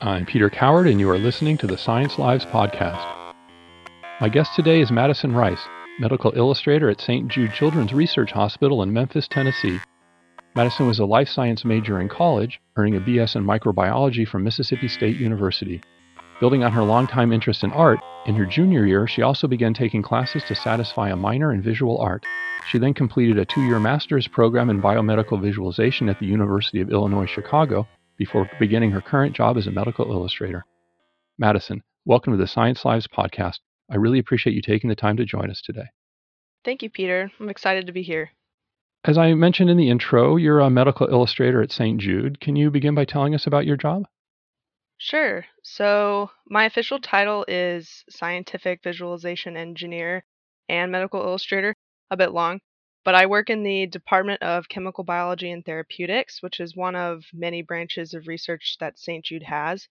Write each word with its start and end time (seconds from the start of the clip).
I'm 0.00 0.24
Peter 0.24 0.48
Coward, 0.48 0.86
and 0.86 1.00
you 1.00 1.10
are 1.10 1.18
listening 1.18 1.58
to 1.58 1.66
the 1.66 1.76
Science 1.76 2.18
Lives 2.18 2.44
podcast. 2.44 3.34
My 4.20 4.28
guest 4.28 4.54
today 4.54 4.80
is 4.80 4.90
Madison 4.90 5.34
Rice, 5.34 5.60
medical 5.98 6.32
illustrator 6.36 6.88
at 6.88 7.00
St. 7.00 7.28
Jude 7.28 7.52
Children's 7.52 7.92
Research 7.92 8.30
Hospital 8.30 8.82
in 8.82 8.92
Memphis, 8.92 9.28
Tennessee. 9.28 9.78
Madison 10.54 10.86
was 10.86 11.00
a 11.00 11.04
life 11.04 11.28
science 11.28 11.64
major 11.64 12.00
in 12.00 12.08
college, 12.08 12.60
earning 12.76 12.96
a 12.96 13.00
BS 13.00 13.36
in 13.36 13.44
microbiology 13.44 14.26
from 14.26 14.42
Mississippi 14.42 14.88
State 14.88 15.16
University. 15.16 15.82
Building 16.38 16.64
on 16.64 16.72
her 16.72 16.82
longtime 16.82 17.32
interest 17.32 17.64
in 17.64 17.72
art, 17.72 17.98
in 18.26 18.34
her 18.34 18.44
junior 18.44 18.84
year, 18.84 19.06
she 19.06 19.22
also 19.22 19.46
began 19.46 19.72
taking 19.72 20.02
classes 20.02 20.44
to 20.48 20.54
satisfy 20.54 21.08
a 21.08 21.16
minor 21.16 21.50
in 21.50 21.62
visual 21.62 21.96
art. 21.96 22.26
She 22.68 22.76
then 22.76 22.92
completed 22.92 23.38
a 23.38 23.46
two 23.46 23.62
year 23.62 23.80
master's 23.80 24.28
program 24.28 24.68
in 24.68 24.82
biomedical 24.82 25.40
visualization 25.40 26.10
at 26.10 26.20
the 26.20 26.26
University 26.26 26.82
of 26.82 26.90
Illinois 26.90 27.24
Chicago 27.24 27.88
before 28.18 28.50
beginning 28.60 28.90
her 28.90 29.00
current 29.00 29.34
job 29.34 29.56
as 29.56 29.66
a 29.66 29.70
medical 29.70 30.12
illustrator. 30.12 30.66
Madison, 31.38 31.82
welcome 32.04 32.34
to 32.34 32.38
the 32.38 32.46
Science 32.46 32.84
Lives 32.84 33.08
podcast. 33.08 33.60
I 33.90 33.96
really 33.96 34.18
appreciate 34.18 34.54
you 34.54 34.60
taking 34.60 34.90
the 34.90 34.96
time 34.96 35.16
to 35.16 35.24
join 35.24 35.50
us 35.50 35.62
today. 35.64 35.86
Thank 36.66 36.82
you, 36.82 36.90
Peter. 36.90 37.32
I'm 37.40 37.48
excited 37.48 37.86
to 37.86 37.92
be 37.92 38.02
here. 38.02 38.30
As 39.06 39.16
I 39.16 39.32
mentioned 39.32 39.70
in 39.70 39.78
the 39.78 39.88
intro, 39.88 40.36
you're 40.36 40.60
a 40.60 40.68
medical 40.68 41.06
illustrator 41.06 41.62
at 41.62 41.72
St. 41.72 41.98
Jude. 41.98 42.40
Can 42.40 42.56
you 42.56 42.70
begin 42.70 42.94
by 42.94 43.06
telling 43.06 43.34
us 43.34 43.46
about 43.46 43.64
your 43.64 43.76
job? 43.78 44.02
Sure. 44.98 45.46
So, 45.62 46.30
my 46.46 46.66
official 46.66 47.00
title 47.00 47.46
is 47.48 48.04
Scientific 48.10 48.82
Visualization 48.82 49.56
Engineer 49.56 50.24
and 50.68 50.92
Medical 50.92 51.22
Illustrator, 51.22 51.74
a 52.10 52.16
bit 52.18 52.32
long. 52.32 52.60
But 53.02 53.14
I 53.14 53.24
work 53.24 53.48
in 53.48 53.62
the 53.62 53.86
Department 53.86 54.42
of 54.42 54.68
Chemical 54.68 55.02
Biology 55.02 55.50
and 55.50 55.64
Therapeutics, 55.64 56.42
which 56.42 56.60
is 56.60 56.76
one 56.76 56.94
of 56.94 57.24
many 57.32 57.62
branches 57.62 58.12
of 58.12 58.26
research 58.28 58.76
that 58.80 58.98
St. 58.98 59.24
Jude 59.24 59.44
has. 59.44 59.88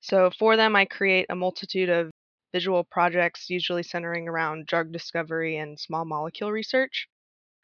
So 0.00 0.30
for 0.30 0.56
them, 0.56 0.76
I 0.76 0.84
create 0.86 1.26
a 1.30 1.36
multitude 1.36 1.90
of 1.90 2.10
visual 2.52 2.84
projects, 2.84 3.50
usually 3.50 3.82
centering 3.84 4.28
around 4.28 4.66
drug 4.66 4.92
discovery 4.92 5.56
and 5.58 5.80
small 5.80 6.04
molecule 6.04 6.52
research. 6.52 7.08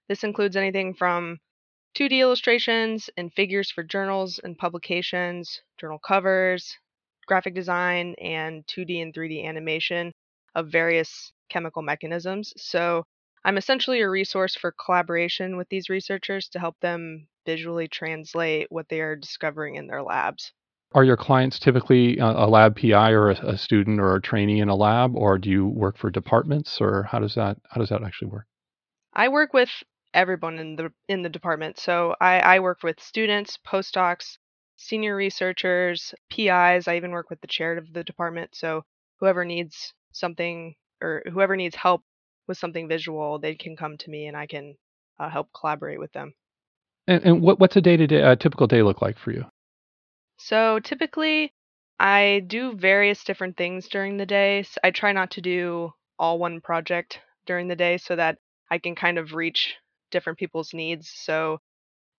This 0.08 0.24
includes 0.24 0.56
anything 0.56 0.94
from 0.94 1.40
2D 1.96 2.20
illustrations 2.20 3.10
and 3.16 3.32
figures 3.32 3.70
for 3.70 3.82
journals 3.82 4.40
and 4.44 4.56
publications, 4.56 5.60
journal 5.78 5.98
covers, 5.98 6.76
graphic 7.26 7.54
design, 7.54 8.14
and 8.20 8.66
2D 8.66 9.02
and 9.02 9.12
3D 9.14 9.44
animation 9.44 10.12
of 10.54 10.68
various 10.68 11.32
chemical 11.48 11.82
mechanisms. 11.82 12.52
So 12.56 13.04
I'm 13.44 13.56
essentially 13.56 14.00
a 14.00 14.10
resource 14.10 14.54
for 14.54 14.74
collaboration 14.84 15.56
with 15.56 15.68
these 15.68 15.88
researchers 15.88 16.48
to 16.50 16.58
help 16.58 16.76
them 16.80 17.28
visually 17.46 17.88
translate 17.88 18.66
what 18.70 18.88
they 18.88 19.00
are 19.00 19.16
discovering 19.16 19.76
in 19.76 19.86
their 19.86 20.02
labs. 20.02 20.52
Are 20.92 21.04
your 21.04 21.16
clients 21.16 21.58
typically 21.58 22.16
a 22.18 22.46
lab 22.46 22.76
PI 22.76 23.10
or 23.10 23.30
a, 23.30 23.58
student 23.58 24.00
or 24.00 24.16
a 24.16 24.22
trainee 24.22 24.60
in 24.60 24.70
a 24.70 24.74
lab, 24.74 25.14
or 25.14 25.36
do 25.36 25.50
you 25.50 25.66
work 25.66 25.98
for 25.98 26.10
departments, 26.10 26.80
or 26.80 27.02
how 27.02 27.18
does 27.18 27.34
that 27.34 27.58
how 27.68 27.78
does 27.78 27.90
that 27.90 28.02
actually 28.02 28.28
work? 28.28 28.46
I 29.12 29.28
work 29.28 29.52
with 29.52 29.68
everyone 30.14 30.58
in 30.58 30.76
the 30.76 30.92
in 31.08 31.22
the 31.22 31.28
department. 31.28 31.78
So 31.78 32.14
I, 32.20 32.40
I 32.40 32.60
work 32.60 32.82
with 32.82 33.00
students, 33.00 33.58
postdocs, 33.66 34.38
senior 34.76 35.16
researchers, 35.16 36.14
PIs. 36.30 36.88
I 36.88 36.96
even 36.96 37.10
work 37.10 37.30
with 37.30 37.40
the 37.40 37.46
chair 37.46 37.76
of 37.76 37.92
the 37.92 38.04
department. 38.04 38.50
So 38.54 38.84
whoever 39.20 39.44
needs 39.44 39.92
something 40.12 40.74
or 41.02 41.22
whoever 41.30 41.56
needs 41.56 41.76
help 41.76 42.02
with 42.46 42.58
something 42.58 42.88
visual, 42.88 43.38
they 43.38 43.54
can 43.54 43.76
come 43.76 43.96
to 43.98 44.10
me 44.10 44.26
and 44.26 44.36
I 44.36 44.46
can 44.46 44.76
uh, 45.18 45.28
help 45.28 45.48
collaborate 45.58 45.98
with 45.98 46.12
them. 46.12 46.32
And, 47.06 47.22
and 47.24 47.42
what, 47.42 47.58
what's 47.58 47.76
a 47.76 47.80
day 47.80 47.96
to 47.96 48.06
day, 48.06 48.36
typical 48.36 48.66
day 48.66 48.82
look 48.82 49.02
like 49.02 49.18
for 49.18 49.32
you? 49.32 49.44
So 50.38 50.78
typically, 50.80 51.52
I 51.98 52.44
do 52.46 52.74
various 52.76 53.24
different 53.24 53.56
things 53.56 53.88
during 53.88 54.16
the 54.16 54.26
day. 54.26 54.64
I 54.84 54.90
try 54.90 55.12
not 55.12 55.32
to 55.32 55.40
do 55.40 55.92
all 56.18 56.38
one 56.38 56.60
project 56.60 57.20
during 57.46 57.68
the 57.68 57.76
day 57.76 57.98
so 57.98 58.14
that 58.16 58.38
I 58.70 58.78
can 58.78 58.94
kind 58.94 59.18
of 59.18 59.34
reach 59.34 59.76
different 60.10 60.38
people's 60.38 60.74
needs. 60.74 61.10
So 61.14 61.58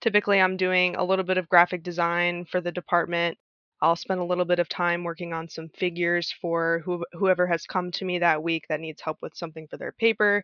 typically, 0.01 0.41
I'm 0.41 0.57
doing 0.57 0.95
a 0.95 1.03
little 1.03 1.25
bit 1.25 1.37
of 1.37 1.49
graphic 1.49 1.83
design 1.83 2.45
for 2.45 2.61
the 2.61 2.71
department. 2.71 3.37
I'll 3.81 3.95
spend 3.95 4.19
a 4.21 4.25
little 4.25 4.45
bit 4.45 4.59
of 4.59 4.69
time 4.69 5.03
working 5.03 5.33
on 5.33 5.49
some 5.49 5.69
figures 5.69 6.33
for 6.41 6.81
who, 6.85 7.05
whoever 7.13 7.47
has 7.47 7.65
come 7.65 7.91
to 7.93 8.05
me 8.05 8.19
that 8.19 8.43
week 8.43 8.65
that 8.69 8.79
needs 8.81 9.01
help 9.01 9.17
with 9.21 9.35
something 9.37 9.67
for 9.69 9.77
their 9.77 9.93
paper. 9.93 10.43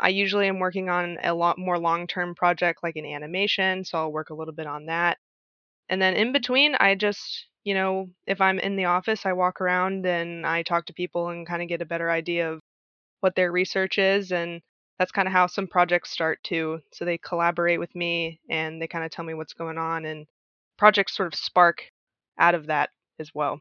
I 0.00 0.08
usually 0.10 0.48
am 0.48 0.58
working 0.58 0.88
on 0.90 1.18
a 1.22 1.34
lot 1.34 1.58
more 1.58 1.78
long 1.78 2.06
term 2.08 2.34
project 2.34 2.80
like 2.82 2.96
an 2.96 3.06
animation, 3.06 3.84
so 3.84 3.98
I'll 3.98 4.12
work 4.12 4.30
a 4.30 4.34
little 4.34 4.54
bit 4.54 4.66
on 4.66 4.86
that. 4.86 5.18
And 5.90 6.00
then 6.00 6.14
in 6.14 6.32
between, 6.32 6.74
I 6.76 6.94
just, 6.94 7.46
you 7.64 7.74
know, 7.74 8.10
if 8.26 8.40
I'm 8.40 8.58
in 8.58 8.76
the 8.76 8.86
office, 8.86 9.26
I 9.26 9.32
walk 9.34 9.60
around 9.60 10.06
and 10.06 10.46
I 10.46 10.62
talk 10.62 10.86
to 10.86 10.94
people 10.94 11.28
and 11.28 11.46
kind 11.46 11.62
of 11.62 11.68
get 11.68 11.82
a 11.82 11.86
better 11.86 12.10
idea 12.10 12.52
of 12.52 12.60
what 13.20 13.34
their 13.36 13.52
research 13.52 13.98
is. 13.98 14.32
And 14.32 14.62
that's 15.00 15.12
kind 15.12 15.26
of 15.26 15.32
how 15.32 15.46
some 15.46 15.66
projects 15.66 16.10
start 16.10 16.38
too. 16.44 16.78
So 16.92 17.06
they 17.06 17.16
collaborate 17.16 17.80
with 17.80 17.96
me 17.96 18.38
and 18.50 18.82
they 18.82 18.86
kind 18.86 19.02
of 19.02 19.10
tell 19.10 19.24
me 19.24 19.32
what's 19.32 19.54
going 19.54 19.78
on, 19.78 20.04
and 20.04 20.26
projects 20.76 21.16
sort 21.16 21.32
of 21.32 21.34
spark 21.34 21.84
out 22.38 22.54
of 22.54 22.66
that 22.66 22.90
as 23.18 23.30
well. 23.34 23.60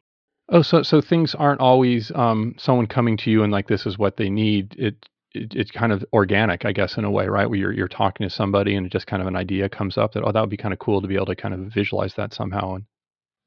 Oh, 0.49 0.61
so 0.61 0.83
so 0.83 0.99
things 0.99 1.35
aren't 1.35 1.61
always 1.61 2.11
um, 2.13 2.55
someone 2.57 2.87
coming 2.87 3.15
to 3.17 3.31
you 3.31 3.43
and 3.43 3.53
like 3.53 3.69
this 3.69 3.85
is 3.85 3.97
what 3.97 4.17
they 4.17 4.29
need. 4.29 4.75
It, 4.77 4.95
it 5.33 5.55
it's 5.55 5.71
kind 5.71 5.93
of 5.93 6.03
organic, 6.11 6.65
I 6.65 6.73
guess, 6.73 6.97
in 6.97 7.05
a 7.05 7.11
way, 7.11 7.27
right? 7.27 7.49
Where 7.49 7.57
you're 7.57 7.71
you're 7.71 7.87
talking 7.87 8.27
to 8.27 8.35
somebody 8.35 8.75
and 8.75 8.91
just 8.91 9.07
kind 9.07 9.21
of 9.21 9.27
an 9.29 9.37
idea 9.37 9.69
comes 9.69 9.97
up 9.97 10.11
that 10.13 10.23
oh 10.25 10.33
that 10.33 10.41
would 10.41 10.49
be 10.49 10.57
kind 10.57 10.73
of 10.73 10.79
cool 10.79 11.01
to 11.01 11.07
be 11.07 11.15
able 11.15 11.27
to 11.27 11.37
kind 11.37 11.53
of 11.53 11.61
visualize 11.73 12.15
that 12.15 12.33
somehow 12.33 12.75
and 12.75 12.83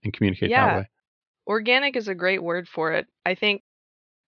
and 0.03 0.15
communicate 0.15 0.49
yeah. 0.49 0.67
that 0.67 0.77
way. 0.79 0.89
Organic 1.47 1.95
is 1.95 2.09
a 2.09 2.15
great 2.15 2.43
word 2.43 2.69
for 2.69 2.93
it. 2.93 3.07
I 3.27 3.35
think 3.35 3.63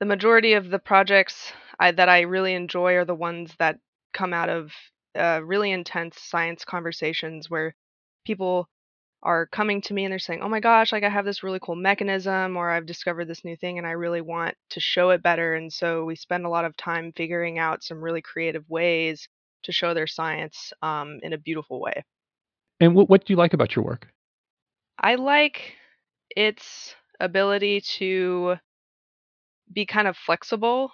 the 0.02 0.06
majority 0.06 0.54
of 0.54 0.68
the 0.68 0.80
projects 0.80 1.52
I, 1.78 1.92
that 1.92 2.08
I 2.08 2.22
really 2.22 2.54
enjoy 2.54 2.94
are 2.94 3.04
the 3.04 3.14
ones 3.14 3.54
that 3.60 3.78
come 4.12 4.34
out 4.34 4.48
of 4.48 4.72
uh, 5.16 5.40
really 5.44 5.70
intense 5.70 6.20
science 6.20 6.64
conversations 6.64 7.48
where 7.48 7.76
people 8.26 8.68
are 9.22 9.46
coming 9.46 9.80
to 9.82 9.94
me 9.94 10.04
and 10.04 10.10
they're 10.10 10.18
saying, 10.18 10.40
"Oh 10.42 10.48
my 10.48 10.58
gosh, 10.58 10.90
like 10.90 11.04
I 11.04 11.08
have 11.08 11.24
this 11.24 11.44
really 11.44 11.60
cool 11.62 11.76
mechanism 11.76 12.56
or 12.56 12.68
I've 12.68 12.84
discovered 12.84 13.28
this 13.28 13.44
new 13.44 13.54
thing 13.54 13.78
and 13.78 13.86
I 13.86 13.92
really 13.92 14.20
want 14.20 14.56
to 14.70 14.80
show 14.80 15.10
it 15.10 15.22
better." 15.22 15.54
And 15.54 15.72
so 15.72 16.04
we 16.04 16.16
spend 16.16 16.46
a 16.46 16.50
lot 16.50 16.64
of 16.64 16.76
time 16.76 17.12
figuring 17.16 17.60
out 17.60 17.84
some 17.84 18.02
really 18.02 18.22
creative 18.22 18.68
ways 18.68 19.28
to 19.62 19.70
show 19.70 19.94
their 19.94 20.08
science 20.08 20.72
um, 20.82 21.20
in 21.22 21.32
a 21.32 21.38
beautiful 21.38 21.80
way. 21.80 22.02
And 22.80 22.96
what 22.96 23.08
what 23.08 23.24
do 23.24 23.32
you 23.32 23.36
like 23.36 23.54
about 23.54 23.76
your 23.76 23.84
work? 23.84 24.08
I 24.98 25.14
like 25.14 25.74
its 26.34 26.96
ability 27.20 27.82
to 27.98 28.56
be 29.72 29.86
kind 29.86 30.08
of 30.08 30.16
flexible. 30.16 30.92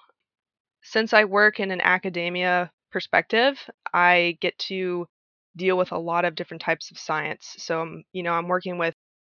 Since 0.83 1.13
I 1.13 1.25
work 1.25 1.61
in 1.61 1.71
an 1.71 1.81
academia 1.81 2.71
perspective, 2.91 3.59
I 3.95 4.39
get 4.41 4.59
to 4.71 5.07
deal 5.57 5.77
with 5.79 5.93
a 5.93 5.99
lot 5.99 6.25
of 6.25 6.35
different 6.35 6.63
types 6.63 6.91
of 6.91 6.99
science. 6.99 7.55
So, 7.59 7.81
I'm, 7.83 8.05
you 8.13 8.23
know, 8.23 8.33
I'm 8.33 8.49
working 8.49 8.79
with 8.79 8.95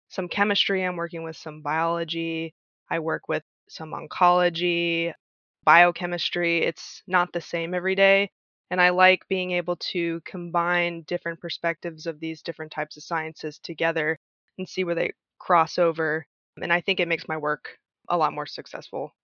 some 0.09 0.29
chemistry, 0.29 0.85
I'm 0.85 0.97
working 0.97 1.23
with 1.25 1.37
some 1.37 1.63
biology, 1.63 2.55
I 2.91 2.99
work 3.01 3.29
with 3.29 3.45
some 3.69 3.93
oncology, 3.93 5.13
biochemistry. 5.65 6.63
It's 6.63 7.03
not 7.07 7.33
the 7.33 7.41
same 7.41 7.75
every 7.75 7.95
day. 7.95 8.31
And 8.71 8.81
I 8.81 8.91
like 8.91 9.29
being 9.29 9.53
able 9.53 9.77
to 9.93 10.21
combine 10.25 11.03
different 11.03 11.41
perspectives 11.41 12.07
of 12.07 12.21
these 12.21 12.43
different 12.43 12.73
types 12.73 12.97
of 12.97 13.03
sciences 13.03 13.59
together 13.59 14.19
and 14.59 14.69
see 14.69 14.85
where 14.85 14.95
they 14.95 15.13
cross 15.39 15.79
over. 15.79 16.27
And 16.61 16.73
I 16.73 16.81
think 16.81 17.01
it 17.01 17.09
makes 17.09 17.29
my 17.29 17.37
work 17.37 17.79
a 18.09 18.17
lot 18.17 18.33
more 18.33 18.47
successful. 18.47 19.15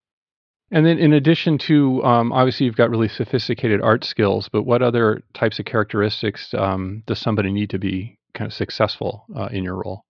And 0.71 0.85
then, 0.85 0.99
in 0.99 1.15
addition 1.15 1.57
to 1.59 2.05
um, 2.05 2.33
obviously, 2.33 2.67
you've 2.67 2.77
got 2.77 2.91
really 2.91 3.09
sophisticated 3.09 3.81
art 3.81 4.05
skills, 4.05 4.49
but 4.53 4.65
what 4.65 4.83
other 4.83 5.23
types 5.33 5.59
of 5.59 5.65
characteristics 5.65 6.53
um, 6.55 7.03
does 7.07 7.19
somebody 7.19 7.53
need 7.53 7.71
to 7.71 7.79
be 7.79 8.19
kind 8.35 8.47
of 8.47 8.55
successful 8.55 9.25
uh, 9.35 9.47
in 9.47 9.65
your 9.65 9.77
role? 9.77 10.03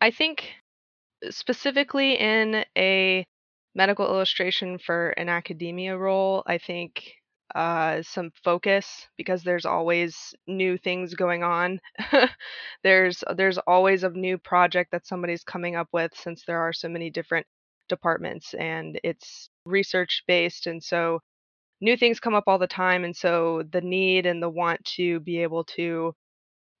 I 0.00 0.10
think 0.10 0.48
specifically 1.30 2.14
in 2.14 2.64
a 2.76 3.26
medical 3.74 4.06
illustration 4.06 4.78
for 4.78 5.10
an 5.10 5.28
academia 5.28 5.96
role, 5.96 6.42
I 6.46 6.58
think 6.58 7.02
uh, 7.54 8.02
some 8.02 8.30
focus 8.42 9.06
because 9.16 9.42
there's 9.42 9.66
always 9.66 10.34
new 10.46 10.78
things 10.78 11.14
going 11.14 11.42
on. 11.42 11.78
there's 12.82 13.22
there's 13.36 13.58
always 13.58 14.02
a 14.02 14.10
new 14.10 14.38
project 14.38 14.92
that 14.92 15.06
somebody's 15.06 15.44
coming 15.44 15.76
up 15.76 15.88
with 15.92 16.12
since 16.14 16.42
there 16.46 16.60
are 16.60 16.72
so 16.72 16.88
many 16.88 17.10
different 17.10 17.46
departments 17.88 18.54
and 18.54 18.98
it's 19.04 19.50
research 19.66 20.22
based 20.26 20.66
and 20.66 20.82
so 20.82 21.20
new 21.80 21.96
things 21.96 22.20
come 22.20 22.34
up 22.34 22.44
all 22.46 22.58
the 22.58 22.66
time 22.66 23.04
and 23.04 23.16
so 23.16 23.62
the 23.72 23.80
need 23.80 24.26
and 24.26 24.42
the 24.42 24.48
want 24.48 24.82
to 24.84 25.20
be 25.20 25.38
able 25.42 25.64
to 25.64 26.12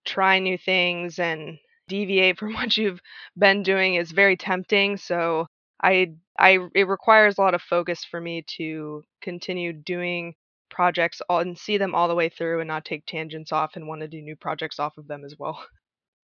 try 0.04 0.38
new 0.38 0.58
things 0.58 1.18
and 1.18 1.58
deviate 1.88 2.38
from 2.40 2.52
what 2.54 2.76
you've 2.76 3.00
been 3.36 3.62
doing 3.62 3.94
is 3.94 4.12
very 4.12 4.36
tempting 4.36 4.96
so 4.96 5.46
i 5.82 6.12
i 6.38 6.58
it 6.74 6.88
requires 6.88 7.38
a 7.38 7.40
lot 7.40 7.54
of 7.54 7.62
focus 7.62 8.04
for 8.04 8.20
me 8.20 8.44
to 8.46 9.02
continue 9.22 9.72
doing 9.72 10.34
projects 10.74 11.22
all, 11.28 11.38
and 11.38 11.56
see 11.56 11.78
them 11.78 11.94
all 11.94 12.08
the 12.08 12.14
way 12.14 12.28
through 12.28 12.60
and 12.60 12.68
not 12.68 12.84
take 12.84 13.06
tangents 13.06 13.52
off 13.52 13.76
and 13.76 13.86
want 13.86 14.00
to 14.00 14.08
do 14.08 14.20
new 14.20 14.36
projects 14.36 14.78
off 14.78 14.98
of 14.98 15.06
them 15.06 15.24
as 15.24 15.36
well. 15.38 15.64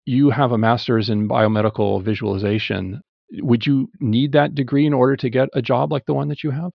You 0.05 0.31
have 0.31 0.51
a 0.51 0.59
master's 0.59 1.11
in 1.11 1.29
biomedical 1.29 2.03
visualization. 2.03 3.01
Would 3.39 3.67
you 3.67 3.89
need 4.01 4.33
that 4.33 4.55
degree 4.55 4.87
in 4.87 4.93
order 4.93 5.17
to 5.17 5.31
get 5.31 5.49
a 5.55 5.63
job 5.63 5.93
like 5.93 6.07
the 6.07 6.15
one 6.15 6.29
that 6.29 6.43
you 6.43 6.51
have? 6.51 6.73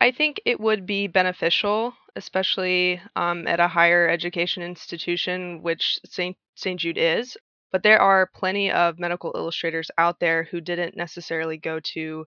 I 0.00 0.10
think 0.10 0.40
it 0.44 0.60
would 0.60 0.84
be 0.84 1.06
beneficial, 1.06 1.94
especially 2.16 3.00
um, 3.16 3.46
at 3.46 3.60
a 3.60 3.68
higher 3.68 4.08
education 4.08 4.62
institution, 4.62 5.62
which 5.62 5.98
St. 6.04 6.36
St. 6.56 6.80
Jude 6.80 6.98
is. 6.98 7.36
But 7.72 7.82
there 7.82 8.00
are 8.00 8.30
plenty 8.34 8.70
of 8.70 8.98
medical 8.98 9.32
illustrators 9.34 9.90
out 9.98 10.20
there 10.20 10.44
who 10.44 10.60
didn't 10.60 10.96
necessarily 10.96 11.56
go 11.56 11.80
to 11.94 12.24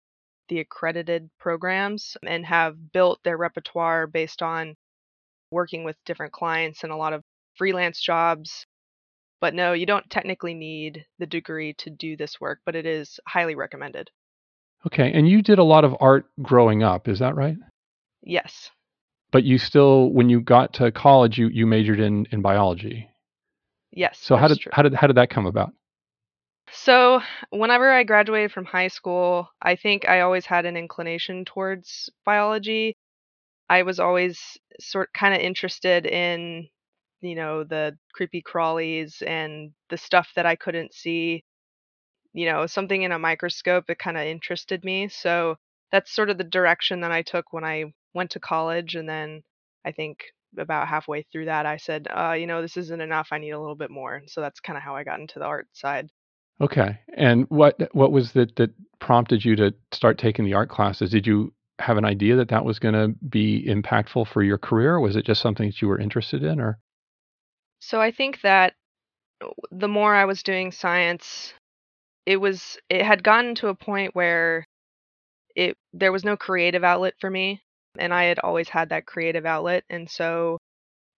the 0.49 0.61
accredited 0.61 1.29
programs 1.39 2.17
and 2.27 2.45
have 2.47 2.93
built 2.93 3.21
their 3.25 3.37
repertoire 3.37 4.07
based 4.07 4.43
on 4.43 4.75
working 5.51 5.85
with 5.85 5.97
different 6.05 6.33
clients 6.33 6.83
and 6.83 6.93
a 6.93 6.97
lot 6.97 7.13
of 7.13 7.23
freelance 7.57 8.01
jobs. 8.01 8.67
But 9.41 9.55
no, 9.55 9.73
you 9.73 9.87
don't 9.87 10.09
technically 10.11 10.55
need 10.55 11.05
the 11.19 11.27
degree 11.27 11.75
to 11.75 11.91
do 11.91 12.17
this 12.17 12.41
work, 12.41 12.61
but 12.65 12.75
it 12.75 12.87
is 12.87 13.21
highly 13.27 13.55
recommended. 13.55 14.11
Okay, 14.87 15.13
and 15.13 15.29
you 15.29 15.43
did 15.43 15.59
a 15.59 15.65
lot 15.65 15.85
of 15.85 15.95
art 16.01 16.27
growing 16.43 16.83
up, 16.83 17.09
is 17.09 17.19
that 17.19 17.35
right? 17.35 17.57
Yes. 18.23 18.71
But 19.33 19.45
you 19.45 19.59
still, 19.59 20.11
when 20.11 20.29
you 20.29 20.41
got 20.41 20.75
to 20.75 20.91
college, 20.93 21.39
you, 21.39 21.49
you 21.49 21.67
majored 21.67 22.01
in, 22.01 22.27
in 22.31 22.41
biology. 22.41 23.11
Yes. 23.93 24.19
So 24.21 24.37
how 24.37 24.49
did 24.49 24.61
true. 24.61 24.73
how 24.75 24.83
did 24.83 24.95
how 24.95 25.07
did 25.07 25.17
that 25.17 25.31
come 25.31 25.47
about? 25.47 25.73
So, 26.73 27.23
whenever 27.51 27.91
I 27.91 28.03
graduated 28.03 28.53
from 28.53 28.65
high 28.65 28.89
school, 28.89 29.49
I 29.63 29.77
think 29.77 30.09
I 30.09 30.21
always 30.21 30.47
had 30.47 30.67
an 30.67 30.77
inclination 30.77 31.45
towards 31.45 32.11
biology. 32.25 32.97
I 33.69 33.83
was 33.83 34.01
always 34.01 34.59
sort 34.81 35.13
kind 35.15 35.35
of 35.35 35.41
interested 35.41 36.07
in, 36.07 36.69
you 37.21 37.35
know, 37.35 37.65
the 37.65 37.97
creepy 38.13 38.43
crawlies 38.43 39.23
and 39.27 39.73
the 39.91 39.99
stuff 39.99 40.29
that 40.37 40.47
I 40.47 40.57
couldn't 40.57 40.95
see. 40.95 41.45
You 42.33 42.47
know, 42.47 42.67
something 42.67 43.03
in 43.03 43.13
a 43.13 43.19
microscope, 43.19 43.85
it 43.89 43.99
kind 43.99 44.17
of 44.19 44.25
interested 44.25 44.85
me. 44.85 45.09
So, 45.09 45.57
that's 45.93 46.15
sort 46.15 46.31
of 46.31 46.39
the 46.39 46.45
direction 46.45 47.01
that 47.01 47.13
I 47.13 47.23
took 47.23 47.53
when 47.53 47.65
I 47.65 47.93
went 48.15 48.33
to 48.33 48.41
college. 48.41 48.95
And 48.95 49.09
then 49.09 49.43
I 49.85 49.93
think 49.93 50.19
about 50.59 50.89
halfway 50.89 51.23
through 51.23 51.47
that, 51.47 51.65
I 51.65 51.77
said, 51.79 52.09
uh, 52.15 52.33
you 52.33 52.47
know, 52.47 52.61
this 52.61 52.77
isn't 52.77 53.01
enough. 53.01 53.29
I 53.31 53.39
need 53.39 53.53
a 53.53 53.61
little 53.61 53.77
bit 53.77 53.91
more. 53.91 54.23
So, 54.27 54.41
that's 54.41 54.61
kind 54.61 54.77
of 54.77 54.83
how 54.83 54.97
I 54.97 55.05
got 55.05 55.21
into 55.21 55.39
the 55.39 55.47
art 55.47 55.69
side. 55.73 56.11
Okay. 56.61 56.99
And 57.17 57.47
what 57.49 57.77
what 57.93 58.13
was 58.13 58.35
it 58.35 58.57
that 58.57 58.71
prompted 58.99 59.45
you 59.45 59.57
to 59.57 59.75
start 59.93 60.19
taking 60.19 60.45
the 60.45 60.55
art 60.55 60.69
classes? 60.71 61.11
Did 61.11 61.27
you 61.27 61.53
have 61.79 61.99
an 61.99 62.05
idea 62.05 62.37
that 62.37 62.49
that 62.49 62.65
was 62.65 62.79
going 62.79 62.95
to 62.95 63.09
be 63.27 63.65
impactful 63.67 64.27
for 64.29 64.43
your 64.43 64.59
career? 64.59 64.99
Was 64.99 65.17
it 65.17 65.27
just 65.27 65.43
something 65.43 65.67
that 65.69 65.83
you 65.83 65.89
were 65.89 66.01
interested 66.01 66.43
in 66.43 66.61
or 66.61 66.79
So 67.87 68.01
I 68.01 68.11
think 68.11 68.41
that 68.43 68.75
uh, 69.43 69.49
the 69.73 69.89
more 69.89 70.15
I 70.15 70.27
was 70.27 70.43
doing 70.43 70.73
science, 70.73 71.55
it 72.27 72.39
was 72.39 72.79
it 72.91 73.03
had 73.05 73.23
gotten 73.25 73.55
to 73.57 73.69
a 73.69 73.75
point 73.77 74.15
where 74.17 74.67
it 75.57 75.77
there 75.93 76.13
was 76.13 76.25
no 76.25 76.37
creative 76.37 76.85
outlet 76.85 77.15
for 77.21 77.31
me 77.31 77.63
and 77.99 78.15
I 78.15 78.25
had 78.25 78.39
always 78.41 78.69
had 78.69 78.91
that 78.91 79.07
creative 79.07 79.47
outlet 79.47 79.85
and 79.91 80.11
so 80.11 80.59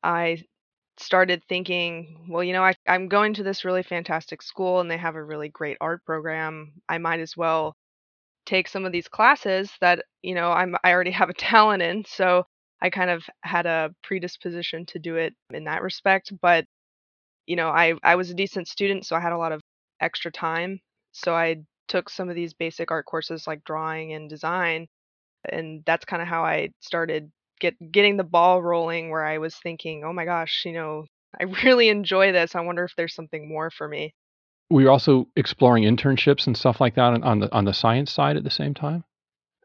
I 0.03 0.45
started 0.99 1.43
thinking, 1.49 2.27
well, 2.31 2.45
you 2.45 2.53
know, 2.55 2.65
I, 2.65 2.75
I'm 2.89 3.09
going 3.09 3.35
to 3.35 3.43
this 3.45 3.65
really 3.65 3.83
fantastic 3.85 4.43
school 4.43 4.81
and 4.81 4.91
they 4.91 4.99
have 4.99 5.17
a 5.17 5.25
really 5.25 5.49
great 5.51 5.79
art 5.81 6.05
program. 6.05 6.73
I 6.89 6.99
might 6.99 7.21
as 7.21 7.37
well 7.37 7.75
take 8.47 8.69
some 8.69 8.85
of 8.87 8.93
these 8.93 9.09
classes 9.09 9.73
that, 9.81 10.05
you 10.23 10.35
know, 10.35 10.51
I'm 10.53 10.77
I 10.85 10.93
already 10.93 11.13
have 11.13 11.31
a 11.31 11.35
talent 11.51 11.83
in. 11.83 12.05
So 12.07 12.47
I 12.81 12.91
kind 12.91 13.11
of 13.11 13.25
had 13.43 13.67
a 13.67 13.95
predisposition 14.03 14.87
to 14.87 14.99
do 14.99 15.17
it 15.17 15.35
in 15.53 15.65
that 15.65 15.83
respect. 15.83 16.33
But, 16.41 16.65
you 17.47 17.57
know, 17.57 17.69
I, 17.69 17.95
I 18.03 18.17
was 18.17 18.31
a 18.31 18.35
decent 18.35 18.69
student, 18.69 19.07
so 19.07 19.17
I 19.17 19.21
had 19.21 19.33
a 19.33 19.39
lot 19.39 19.53
of 19.53 19.63
extra 20.01 20.31
time. 20.31 20.81
So 21.13 21.35
I 21.35 21.57
took 21.89 22.11
some 22.11 22.29
of 22.29 22.35
these 22.35 22.55
basic 22.55 22.91
art 22.91 23.07
courses 23.07 23.47
like 23.47 23.65
drawing 23.65 24.13
and 24.13 24.29
design. 24.29 24.87
And 25.51 25.83
that's 25.87 26.05
kind 26.05 26.23
of 26.23 26.29
how 26.29 26.45
I 26.45 26.71
started 26.81 27.31
get 27.61 27.75
getting 27.93 28.17
the 28.17 28.25
ball 28.25 28.63
rolling 28.63 29.11
where 29.11 29.25
I 29.25 29.39
was 29.39 29.57
thinking, 29.57 30.05
"Oh 30.05 30.13
my 30.13 30.25
gosh, 30.25 30.63
you 30.65 30.73
know, 30.73 31.07
I 31.41 31.45
really 31.65 31.89
enjoy 31.89 32.33
this. 32.33 32.55
I 32.55 32.61
wonder 32.61 32.85
if 32.85 32.95
there's 32.97 33.15
something 33.15 33.49
more 33.49 33.71
for 33.71 33.89
me." 33.89 34.15
We 34.71 34.85
were 34.85 34.91
also 34.91 35.29
exploring 35.37 35.85
internships 35.85 36.47
and 36.47 36.57
stuff 36.57 36.81
like 36.81 36.95
that 36.97 37.23
on, 37.23 37.39
the 37.41 37.53
on 37.53 37.65
the 37.65 37.73
science 37.73 38.13
side 38.13 38.37
at 38.37 38.45
the 38.45 38.51
same 38.51 38.75
time? 38.75 39.05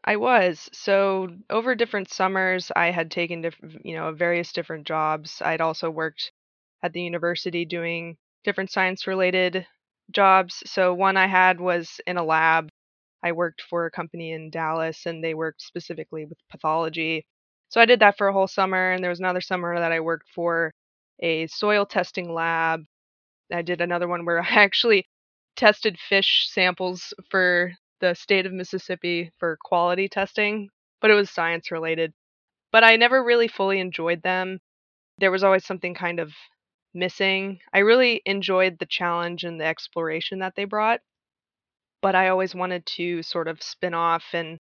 I 0.04 0.16
was. 0.16 0.68
So 0.72 1.28
over 1.50 1.74
different 1.74 2.10
summers, 2.10 2.70
I 2.76 2.90
had 2.90 3.10
taken 3.10 3.40
diff- 3.42 3.60
you 3.84 3.94
know 3.94 4.12
various 4.12 4.52
different 4.52 4.86
jobs. 4.86 5.40
I'd 5.42 5.60
also 5.60 5.90
worked 5.90 6.32
at 6.82 6.92
the 6.92 7.02
university 7.02 7.64
doing 7.64 8.16
different 8.44 8.70
science 8.70 9.06
related 9.06 9.66
jobs. 10.10 10.62
So 10.66 10.92
one 10.94 11.16
I 11.16 11.26
had 11.26 11.60
was 11.60 12.00
in 12.06 12.16
a 12.18 12.24
lab. 12.24 12.70
I 13.22 13.32
worked 13.32 13.62
for 13.62 13.86
a 13.86 13.90
company 13.90 14.32
in 14.32 14.50
Dallas 14.50 15.06
and 15.06 15.24
they 15.24 15.34
worked 15.34 15.62
specifically 15.62 16.26
with 16.26 16.38
pathology. 16.50 17.26
So 17.70 17.80
I 17.80 17.86
did 17.86 18.00
that 18.00 18.18
for 18.18 18.28
a 18.28 18.32
whole 18.32 18.46
summer 18.48 18.92
and 18.92 19.02
there 19.02 19.10
was 19.10 19.20
another 19.20 19.40
summer 19.40 19.78
that 19.78 19.92
I 19.92 20.00
worked 20.00 20.28
for 20.34 20.72
a 21.20 21.46
soil 21.48 21.86
testing 21.86 22.32
lab. 22.34 22.84
I 23.52 23.62
did 23.62 23.80
another 23.80 24.08
one 24.08 24.24
where 24.24 24.40
I 24.42 24.46
actually 24.48 25.06
tested 25.56 25.98
fish 25.98 26.48
samples 26.50 27.14
for 27.30 27.72
the 28.04 28.14
state 28.14 28.44
of 28.44 28.52
Mississippi 28.52 29.32
for 29.38 29.56
quality 29.64 30.08
testing, 30.08 30.68
but 31.00 31.10
it 31.10 31.14
was 31.14 31.30
science 31.30 31.70
related. 31.70 32.12
But 32.70 32.84
I 32.84 32.96
never 32.96 33.24
really 33.24 33.48
fully 33.48 33.80
enjoyed 33.80 34.22
them. 34.22 34.60
There 35.16 35.30
was 35.30 35.42
always 35.42 35.64
something 35.64 35.94
kind 35.94 36.20
of 36.20 36.32
missing. 36.92 37.60
I 37.72 37.78
really 37.78 38.20
enjoyed 38.26 38.78
the 38.78 38.86
challenge 38.86 39.42
and 39.44 39.58
the 39.58 39.64
exploration 39.64 40.40
that 40.40 40.52
they 40.54 40.66
brought, 40.66 41.00
but 42.02 42.14
I 42.14 42.28
always 42.28 42.54
wanted 42.54 42.84
to 42.96 43.22
sort 43.22 43.48
of 43.48 43.62
spin 43.62 43.94
off 43.94 44.24
and 44.34 44.58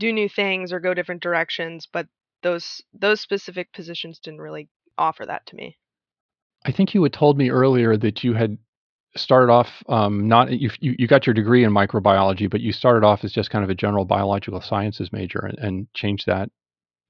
do 0.00 0.12
new 0.12 0.28
things 0.28 0.72
or 0.72 0.80
go 0.80 0.94
different 0.94 1.22
directions, 1.22 1.86
but 1.92 2.08
those 2.42 2.82
those 2.92 3.20
specific 3.20 3.72
positions 3.72 4.18
didn't 4.18 4.40
really 4.40 4.68
offer 4.98 5.24
that 5.24 5.46
to 5.46 5.56
me. 5.56 5.78
I 6.64 6.72
think 6.72 6.92
you 6.92 7.02
had 7.04 7.12
told 7.12 7.38
me 7.38 7.50
earlier 7.50 7.96
that 7.96 8.24
you 8.24 8.34
had 8.34 8.58
started 9.16 9.52
off 9.52 9.68
um, 9.88 10.26
not 10.28 10.50
you, 10.50 10.70
you 10.80 11.06
got 11.06 11.26
your 11.26 11.34
degree 11.34 11.64
in 11.64 11.70
microbiology, 11.70 12.50
but 12.50 12.60
you 12.60 12.72
started 12.72 13.06
off 13.06 13.24
as 13.24 13.32
just 13.32 13.50
kind 13.50 13.64
of 13.64 13.70
a 13.70 13.74
general 13.74 14.04
biological 14.04 14.60
sciences 14.60 15.12
major 15.12 15.38
and, 15.40 15.58
and 15.58 15.94
changed 15.94 16.26
that 16.26 16.50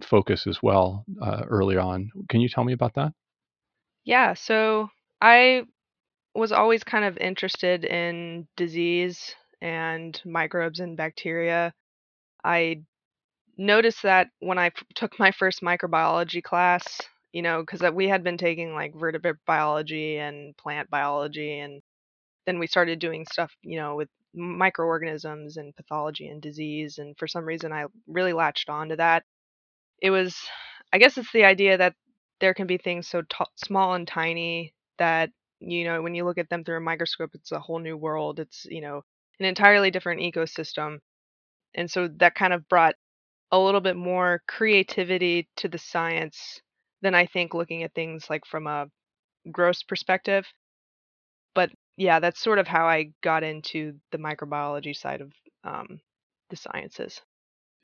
focus 0.02 0.46
as 0.46 0.62
well 0.62 1.04
uh, 1.22 1.42
early 1.48 1.76
on. 1.76 2.10
Can 2.28 2.40
you 2.40 2.48
tell 2.48 2.64
me 2.64 2.72
about 2.72 2.94
that? 2.94 3.12
Yeah, 4.04 4.34
so 4.34 4.88
I 5.20 5.62
was 6.34 6.52
always 6.52 6.84
kind 6.84 7.04
of 7.04 7.16
interested 7.18 7.84
in 7.84 8.46
disease 8.56 9.34
and 9.62 10.20
microbes 10.24 10.80
and 10.80 10.96
bacteria. 10.96 11.72
I 12.42 12.82
noticed 13.56 14.02
that 14.02 14.28
when 14.40 14.58
I 14.58 14.66
f- 14.66 14.84
took 14.94 15.18
my 15.18 15.30
first 15.30 15.62
microbiology 15.62 16.42
class, 16.42 17.00
you 17.32 17.42
know, 17.42 17.62
because 17.62 17.80
we 17.92 18.08
had 18.08 18.22
been 18.22 18.36
taking 18.36 18.74
like 18.74 18.94
vertebrate 18.94 19.36
biology 19.46 20.18
and 20.18 20.56
plant 20.56 20.90
biology, 20.90 21.58
and 21.58 21.80
then 22.46 22.58
we 22.58 22.66
started 22.66 22.98
doing 22.98 23.26
stuff, 23.30 23.52
you 23.62 23.78
know, 23.78 23.96
with 23.96 24.08
microorganisms 24.34 25.56
and 25.56 25.74
pathology 25.76 26.28
and 26.28 26.42
disease. 26.42 26.98
And 26.98 27.16
for 27.18 27.26
some 27.28 27.44
reason, 27.44 27.72
I 27.72 27.86
really 28.06 28.32
latched 28.32 28.68
on 28.70 28.88
to 28.90 28.96
that. 28.96 29.24
It 30.00 30.10
was, 30.10 30.36
I 30.92 30.98
guess, 30.98 31.18
it's 31.18 31.32
the 31.32 31.44
idea 31.44 31.78
that 31.78 31.94
there 32.40 32.54
can 32.54 32.66
be 32.66 32.78
things 32.78 33.08
so 33.08 33.22
t- 33.22 33.44
small 33.56 33.94
and 33.94 34.06
tiny 34.06 34.74
that 34.98 35.30
you 35.60 35.84
know 35.84 36.02
when 36.02 36.14
you 36.14 36.24
look 36.24 36.38
at 36.38 36.50
them 36.50 36.64
through 36.64 36.76
a 36.76 36.80
microscope 36.80 37.30
it's 37.34 37.52
a 37.52 37.60
whole 37.60 37.78
new 37.78 37.96
world 37.96 38.40
it's 38.40 38.66
you 38.66 38.80
know 38.80 39.02
an 39.40 39.46
entirely 39.46 39.90
different 39.90 40.20
ecosystem 40.20 40.98
and 41.74 41.90
so 41.90 42.08
that 42.08 42.34
kind 42.34 42.52
of 42.52 42.68
brought 42.68 42.94
a 43.52 43.58
little 43.58 43.80
bit 43.80 43.96
more 43.96 44.42
creativity 44.48 45.48
to 45.56 45.68
the 45.68 45.78
science 45.78 46.60
than 47.02 47.14
I 47.14 47.26
think 47.26 47.54
looking 47.54 47.82
at 47.84 47.94
things 47.94 48.28
like 48.30 48.46
from 48.46 48.66
a 48.66 48.88
gross 49.52 49.82
perspective. 49.82 50.46
But 51.54 51.70
yeah, 51.96 52.20
that's 52.20 52.40
sort 52.40 52.58
of 52.58 52.66
how 52.66 52.86
I 52.86 53.10
got 53.22 53.42
into 53.42 53.94
the 54.12 54.18
microbiology 54.18 54.96
side 54.96 55.20
of 55.20 55.32
um, 55.62 56.00
the 56.50 56.56
sciences. 56.56 57.20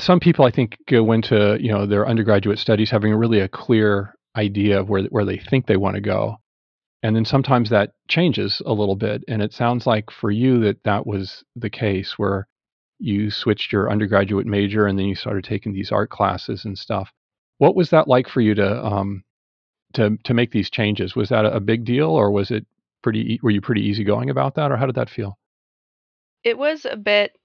Some 0.01 0.21
people, 0.21 0.45
I 0.45 0.51
think, 0.51 0.79
go 0.89 1.13
into 1.13 1.59
you 1.61 1.71
know 1.71 1.87
their 1.87 2.09
undergraduate 2.09 2.59
studies 2.59 2.91
having 2.91 3.15
really 3.15 3.41
a 3.41 3.49
clear 3.49 4.15
idea 4.37 4.81
of 4.81 4.89
where 4.89 5.05
where 5.05 5.25
they 5.25 5.39
think 5.39 5.67
they 5.67 5.77
want 5.77 5.97
to 5.97 6.01
go, 6.01 6.37
and 7.03 7.15
then 7.15 7.25
sometimes 7.25 7.71
that 7.71 7.93
changes 8.09 8.63
a 8.65 8.73
little 8.73 8.97
bit. 8.97 9.23
And 9.29 9.43
it 9.43 9.53
sounds 9.53 9.87
like 9.87 10.11
for 10.11 10.31
you 10.31 10.61
that 10.61 10.83
that 10.85 11.07
was 11.07 11.45
the 11.55 11.71
case, 11.71 12.19
where 12.19 12.49
you 12.99 13.31
switched 13.31 13.73
your 13.73 13.91
undergraduate 13.91 14.47
major 14.47 14.87
and 14.87 14.99
then 14.99 15.07
you 15.07 15.15
started 15.15 15.43
taking 15.43 15.73
these 15.73 15.91
art 15.91 16.11
classes 16.11 16.67
and 16.67 16.79
stuff. 16.79 17.11
What 17.57 17.75
was 17.75 17.91
that 17.91 18.09
like 18.09 18.29
for 18.29 18.41
you 18.41 18.55
to 18.55 18.85
um, 18.85 19.23
to 19.95 20.17
to 20.25 20.35
make 20.35 20.51
these 20.51 20.71
changes? 20.71 21.15
Was 21.15 21.29
that 21.29 21.45
a 21.45 21.61
big 21.61 21.85
deal, 21.85 22.09
or 22.09 22.31
was 22.31 22.51
it 22.51 22.67
pretty? 23.03 23.41
Were 23.43 23.51
you 23.51 23.61
pretty 23.61 23.83
easygoing 23.83 24.31
about 24.31 24.55
that, 24.55 24.71
or 24.71 24.77
how 24.77 24.87
did 24.87 24.97
that 24.97 25.11
feel? 25.11 25.39
It 26.45 26.57
was 26.57 26.85
a 26.85 26.97
bit 26.97 27.37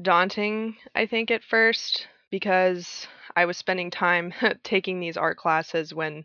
daunting, 0.00 0.76
I 0.94 1.06
think, 1.06 1.30
at 1.30 1.44
first 1.44 2.08
because 2.30 3.06
I 3.36 3.44
was 3.44 3.56
spending 3.56 3.90
time 3.90 4.32
taking 4.64 5.00
these 5.00 5.16
art 5.16 5.36
classes 5.36 5.94
when 5.94 6.24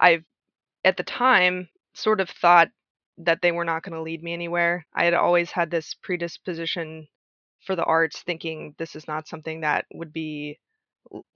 I, 0.00 0.24
at 0.84 0.96
the 0.96 1.02
time, 1.02 1.68
sort 1.94 2.20
of 2.20 2.30
thought 2.30 2.68
that 3.18 3.40
they 3.42 3.52
were 3.52 3.64
not 3.64 3.82
going 3.82 3.94
to 3.94 4.02
lead 4.02 4.22
me 4.22 4.32
anywhere. 4.32 4.86
I 4.94 5.04
had 5.04 5.14
always 5.14 5.50
had 5.50 5.70
this 5.70 5.94
predisposition 5.94 7.06
for 7.66 7.76
the 7.76 7.84
arts, 7.84 8.22
thinking 8.22 8.74
this 8.78 8.96
is 8.96 9.06
not 9.06 9.28
something 9.28 9.60
that 9.60 9.86
would 9.92 10.12
be 10.12 10.58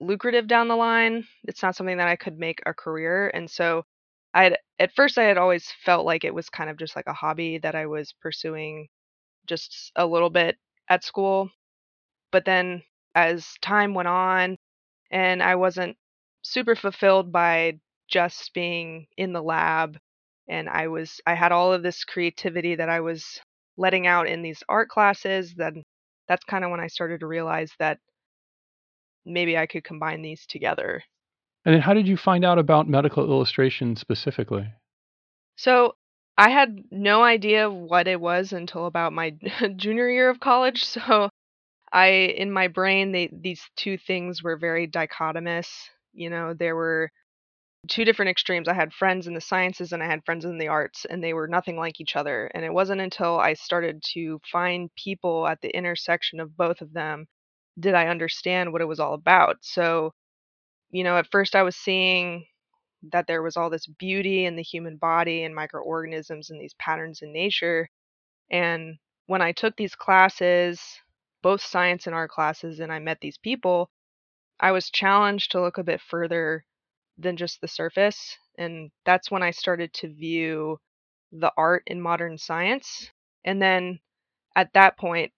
lucrative 0.00 0.46
down 0.46 0.68
the 0.68 0.76
line. 0.76 1.24
It's 1.44 1.62
not 1.62 1.76
something 1.76 1.98
that 1.98 2.08
I 2.08 2.16
could 2.16 2.38
make 2.38 2.60
a 2.66 2.74
career. 2.74 3.30
And 3.32 3.50
so 3.50 3.84
I 4.34 4.56
at 4.78 4.94
first 4.94 5.18
I 5.18 5.24
had 5.24 5.38
always 5.38 5.70
felt 5.84 6.06
like 6.06 6.24
it 6.24 6.34
was 6.34 6.48
kind 6.50 6.70
of 6.70 6.78
just 6.78 6.96
like 6.96 7.06
a 7.06 7.12
hobby 7.12 7.58
that 7.58 7.74
I 7.74 7.86
was 7.86 8.12
pursuing 8.22 8.88
just 9.46 9.92
a 9.96 10.06
little 10.06 10.30
bit 10.30 10.58
at 10.88 11.04
school. 11.04 11.50
But 12.32 12.44
then 12.46 12.82
as 13.14 13.54
time 13.62 13.94
went 13.94 14.08
on 14.08 14.56
and 15.10 15.42
I 15.42 15.56
wasn't 15.56 15.96
super 16.42 16.76
fulfilled 16.76 17.32
by 17.32 17.80
just 18.08 18.54
being 18.54 19.08
in 19.16 19.32
the 19.32 19.42
lab 19.42 19.98
and 20.48 20.68
I 20.68 20.88
was 20.88 21.20
I 21.26 21.34
had 21.34 21.52
all 21.52 21.72
of 21.72 21.82
this 21.82 22.04
creativity 22.04 22.74
that 22.76 22.88
I 22.90 23.00
was 23.00 23.40
letting 23.78 24.06
out 24.06 24.28
in 24.28 24.42
these 24.42 24.62
art 24.68 24.88
classes 24.90 25.54
then 25.56 25.84
that's 26.28 26.44
kind 26.44 26.64
of 26.64 26.70
when 26.72 26.80
I 26.80 26.88
started 26.88 27.20
to 27.20 27.26
realize 27.28 27.72
that 27.78 27.98
maybe 29.24 29.56
I 29.56 29.66
could 29.66 29.84
combine 29.84 30.22
these 30.22 30.44
together. 30.46 31.02
And 31.68 31.74
then 31.74 31.82
how 31.82 31.92
did 31.92 32.08
you 32.08 32.16
find 32.16 32.46
out 32.46 32.58
about 32.58 32.88
medical 32.88 33.30
illustration 33.30 33.94
specifically? 33.94 34.72
So 35.56 35.96
I 36.38 36.48
had 36.48 36.84
no 36.90 37.22
idea 37.22 37.70
what 37.70 38.08
it 38.08 38.18
was 38.18 38.54
until 38.54 38.86
about 38.86 39.12
my 39.12 39.34
junior 39.76 40.08
year 40.08 40.30
of 40.30 40.40
college. 40.40 40.86
So 40.86 41.28
I, 41.92 42.06
in 42.06 42.50
my 42.50 42.68
brain, 42.68 43.12
they, 43.12 43.28
these 43.30 43.60
two 43.76 43.98
things 43.98 44.42
were 44.42 44.56
very 44.56 44.88
dichotomous. 44.88 45.68
You 46.14 46.30
know, 46.30 46.54
there 46.54 46.74
were 46.74 47.10
two 47.86 48.06
different 48.06 48.30
extremes. 48.30 48.66
I 48.66 48.72
had 48.72 48.94
friends 48.94 49.26
in 49.26 49.34
the 49.34 49.40
sciences 49.42 49.92
and 49.92 50.02
I 50.02 50.06
had 50.06 50.24
friends 50.24 50.46
in 50.46 50.56
the 50.56 50.68
arts, 50.68 51.04
and 51.04 51.22
they 51.22 51.34
were 51.34 51.48
nothing 51.48 51.76
like 51.76 52.00
each 52.00 52.16
other. 52.16 52.50
And 52.54 52.64
it 52.64 52.72
wasn't 52.72 53.02
until 53.02 53.38
I 53.38 53.52
started 53.52 54.02
to 54.14 54.40
find 54.50 54.88
people 54.96 55.46
at 55.46 55.60
the 55.60 55.76
intersection 55.76 56.40
of 56.40 56.56
both 56.56 56.80
of 56.80 56.94
them 56.94 57.26
did 57.78 57.92
I 57.92 58.06
understand 58.06 58.72
what 58.72 58.80
it 58.80 58.88
was 58.88 59.00
all 59.00 59.12
about. 59.12 59.58
So, 59.60 60.14
you 60.90 61.04
know, 61.04 61.16
at 61.16 61.30
first 61.30 61.54
I 61.54 61.62
was 61.62 61.76
seeing 61.76 62.46
that 63.10 63.26
there 63.26 63.42
was 63.42 63.56
all 63.56 63.70
this 63.70 63.86
beauty 63.86 64.44
in 64.44 64.56
the 64.56 64.62
human 64.62 64.96
body 64.96 65.44
and 65.44 65.54
microorganisms 65.54 66.50
and 66.50 66.60
these 66.60 66.74
patterns 66.74 67.22
in 67.22 67.32
nature. 67.32 67.88
And 68.50 68.96
when 69.26 69.42
I 69.42 69.52
took 69.52 69.76
these 69.76 69.94
classes, 69.94 70.80
both 71.42 71.60
science 71.62 72.06
and 72.06 72.14
art 72.14 72.30
classes, 72.30 72.80
and 72.80 72.92
I 72.92 72.98
met 72.98 73.18
these 73.20 73.38
people, 73.38 73.90
I 74.60 74.72
was 74.72 74.90
challenged 74.90 75.52
to 75.52 75.60
look 75.60 75.78
a 75.78 75.84
bit 75.84 76.00
further 76.00 76.64
than 77.18 77.36
just 77.36 77.60
the 77.60 77.68
surface. 77.68 78.36
And 78.58 78.90
that's 79.04 79.30
when 79.30 79.42
I 79.42 79.50
started 79.52 79.92
to 79.94 80.12
view 80.12 80.78
the 81.32 81.52
art 81.56 81.82
in 81.86 82.00
modern 82.00 82.38
science. 82.38 83.10
And 83.44 83.62
then 83.62 84.00
at 84.56 84.72
that 84.74 84.98
point, 84.98 85.32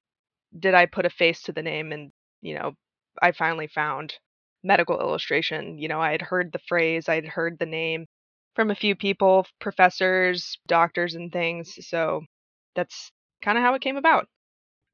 did 0.59 0.75
I 0.75 0.87
put 0.87 1.07
a 1.07 1.11
face 1.11 1.43
to 1.43 1.53
the 1.53 1.63
name 1.63 1.93
and 1.93 2.13
you 2.43 2.55
know, 2.55 2.75
I 3.21 3.33
finally 3.33 3.67
found 3.67 4.15
medical 4.63 5.01
illustration. 5.01 5.79
You 5.79 5.89
know, 5.89 6.01
I 6.01 6.13
had 6.13 6.23
heard 6.23 6.53
the 6.53 6.61
phrase, 6.69 7.09
I 7.09 7.15
had 7.17 7.27
heard 7.27 7.59
the 7.59 7.67
name 7.67 8.07
from 8.55 8.71
a 8.71 8.75
few 8.75 8.95
people, 8.95 9.47
professors, 9.61 10.59
doctors, 10.67 11.15
and 11.15 11.33
things. 11.33 11.79
So 11.87 12.23
that's 12.75 13.11
kind 13.43 13.57
of 13.57 13.65
how 13.65 13.75
it 13.75 13.83
came 13.83 13.97
about. 13.97 14.27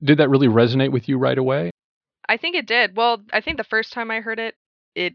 Did 0.03 0.19
that 0.19 0.31
really 0.31 0.49
resonate 0.49 0.93
with 0.93 1.09
you 1.09 1.19
right 1.19 1.39
away? 1.39 1.71
I 2.29 2.37
think 2.37 2.57
it 2.57 2.67
did. 2.67 2.97
Well, 2.97 3.23
I 3.33 3.41
think 3.41 3.57
the 3.57 3.65
first 3.65 3.93
time 3.93 4.11
I 4.11 4.21
heard 4.21 4.39
it, 4.39 4.55
it 4.95 5.15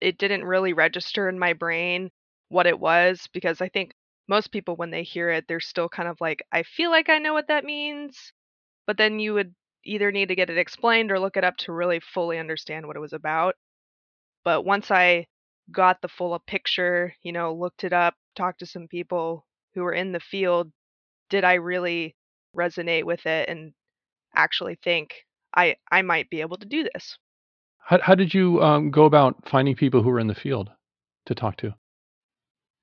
it 0.00 0.18
didn't 0.18 0.44
really 0.44 0.72
register 0.72 1.28
in 1.28 1.38
my 1.38 1.52
brain 1.52 2.10
what 2.48 2.66
it 2.66 2.78
was 2.78 3.26
because 3.32 3.60
I 3.60 3.68
think 3.68 3.92
most 4.28 4.52
people 4.52 4.76
when 4.76 4.90
they 4.90 5.02
hear 5.02 5.30
it, 5.30 5.46
they're 5.48 5.60
still 5.60 5.88
kind 5.88 6.08
of 6.08 6.20
like, 6.20 6.42
I 6.52 6.62
feel 6.62 6.90
like 6.90 7.08
I 7.08 7.18
know 7.18 7.32
what 7.32 7.48
that 7.48 7.64
means. 7.64 8.32
But 8.86 8.98
then 8.98 9.18
you 9.18 9.34
would 9.34 9.54
either 9.84 10.12
need 10.12 10.28
to 10.28 10.34
get 10.34 10.50
it 10.50 10.58
explained 10.58 11.10
or 11.10 11.18
look 11.18 11.36
it 11.36 11.44
up 11.44 11.56
to 11.58 11.72
really 11.72 12.00
fully 12.00 12.38
understand 12.38 12.86
what 12.86 12.96
it 12.96 13.00
was 13.00 13.12
about. 13.12 13.54
But 14.44 14.64
once 14.64 14.90
I 14.90 15.26
got 15.72 16.00
the 16.02 16.08
full 16.08 16.38
picture, 16.46 17.14
you 17.22 17.32
know, 17.32 17.54
looked 17.54 17.84
it 17.84 17.92
up, 17.92 18.14
talked 18.36 18.60
to 18.60 18.66
some 18.66 18.88
people 18.88 19.46
who 19.74 19.82
were 19.82 19.92
in 19.94 20.12
the 20.12 20.20
field, 20.20 20.70
did 21.30 21.44
I 21.44 21.54
really 21.54 22.14
resonate 22.54 23.04
with 23.04 23.24
it 23.26 23.48
and 23.48 23.72
actually 24.36 24.78
think 24.82 25.14
I 25.56 25.76
I 25.90 26.02
might 26.02 26.30
be 26.30 26.40
able 26.40 26.58
to 26.58 26.66
do 26.66 26.86
this? 26.92 27.18
How 27.78 27.98
how 28.00 28.14
did 28.14 28.34
you 28.34 28.62
um, 28.62 28.90
go 28.90 29.04
about 29.04 29.48
finding 29.48 29.74
people 29.74 30.02
who 30.02 30.10
were 30.10 30.20
in 30.20 30.26
the 30.26 30.34
field 30.34 30.70
to 31.26 31.34
talk 31.34 31.56
to? 31.58 31.74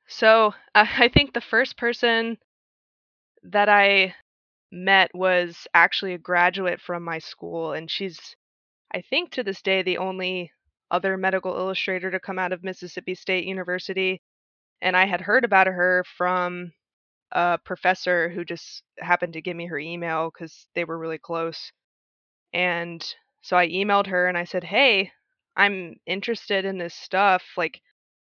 So 0.07 0.53
uh, 0.75 0.85
I 0.97 1.07
think 1.09 1.33
the 1.33 1.41
first 1.41 1.77
person 1.77 2.37
that 3.43 3.69
I 3.69 4.15
met 4.71 5.11
was 5.13 5.67
actually 5.73 6.13
a 6.13 6.19
graduate 6.19 6.81
from 6.81 7.03
my 7.03 7.19
school, 7.19 7.73
and 7.73 7.89
she's, 7.89 8.35
I 8.93 9.01
think, 9.01 9.31
to 9.31 9.43
this 9.43 9.61
day, 9.61 9.81
the 9.81 9.97
only 9.97 10.51
other 10.91 11.17
medical 11.17 11.55
illustrator 11.57 12.11
to 12.11 12.19
come 12.19 12.39
out 12.39 12.53
of 12.53 12.63
Mississippi 12.63 13.15
State 13.15 13.45
University. 13.45 14.21
And 14.81 14.97
I 14.97 15.05
had 15.05 15.21
heard 15.21 15.45
about 15.45 15.67
her 15.67 16.05
from 16.17 16.73
a 17.31 17.59
professor 17.65 18.29
who 18.29 18.45
just 18.45 18.83
happened 18.99 19.33
to 19.33 19.41
give 19.41 19.57
me 19.57 19.67
her 19.67 19.79
email 19.79 20.31
because 20.31 20.67
they 20.75 20.85
were 20.85 20.99
really 20.99 21.19
close. 21.19 21.71
And 22.53 23.03
so 23.41 23.57
I 23.57 23.67
emailed 23.67 24.07
her 24.07 24.27
and 24.27 24.37
I 24.37 24.45
said, 24.45 24.63
Hey, 24.63 25.11
I'm 25.57 25.95
interested 26.05 26.63
in 26.65 26.77
this 26.77 26.95
stuff. 26.95 27.43
Like, 27.57 27.81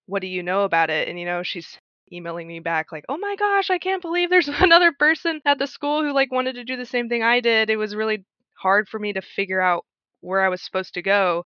what 0.07 0.23
do 0.23 0.29
you 0.29 0.43
know 0.43 0.65
about 0.65 0.91
it? 0.91 1.09
And, 1.09 1.19
you 1.21 1.27
know, 1.27 1.43
she's 1.43 1.79
emailing 2.13 2.49
me 2.49 2.61
back 2.61 2.93
like, 2.93 3.05
"Oh 3.09 3.19
my 3.19 3.37
gosh, 3.37 3.71
I 3.71 3.79
can't 3.79 4.03
believe 4.03 4.31
there's 4.31 4.49
another 4.49 4.93
person 4.93 5.41
at 5.47 5.59
the 5.59 5.67
school 5.67 6.03
who 6.03 6.13
like 6.13 6.33
wanted 6.33 6.55
to 6.55 6.65
do 6.65 6.77
the 6.77 6.87
same 6.87 7.09
thing 7.09 7.23
I 7.23 7.41
did." 7.41 7.71
It 7.71 7.77
was 7.77 7.95
really 7.97 8.25
hard 8.59 8.89
for 8.89 8.99
me 9.01 9.13
to 9.15 9.23
figure 9.23 9.61
out 9.61 9.87
where 10.21 10.43
I 10.43 10.49
was 10.51 10.63
supposed 10.63 10.95
to 10.95 11.03
go. 11.03 11.45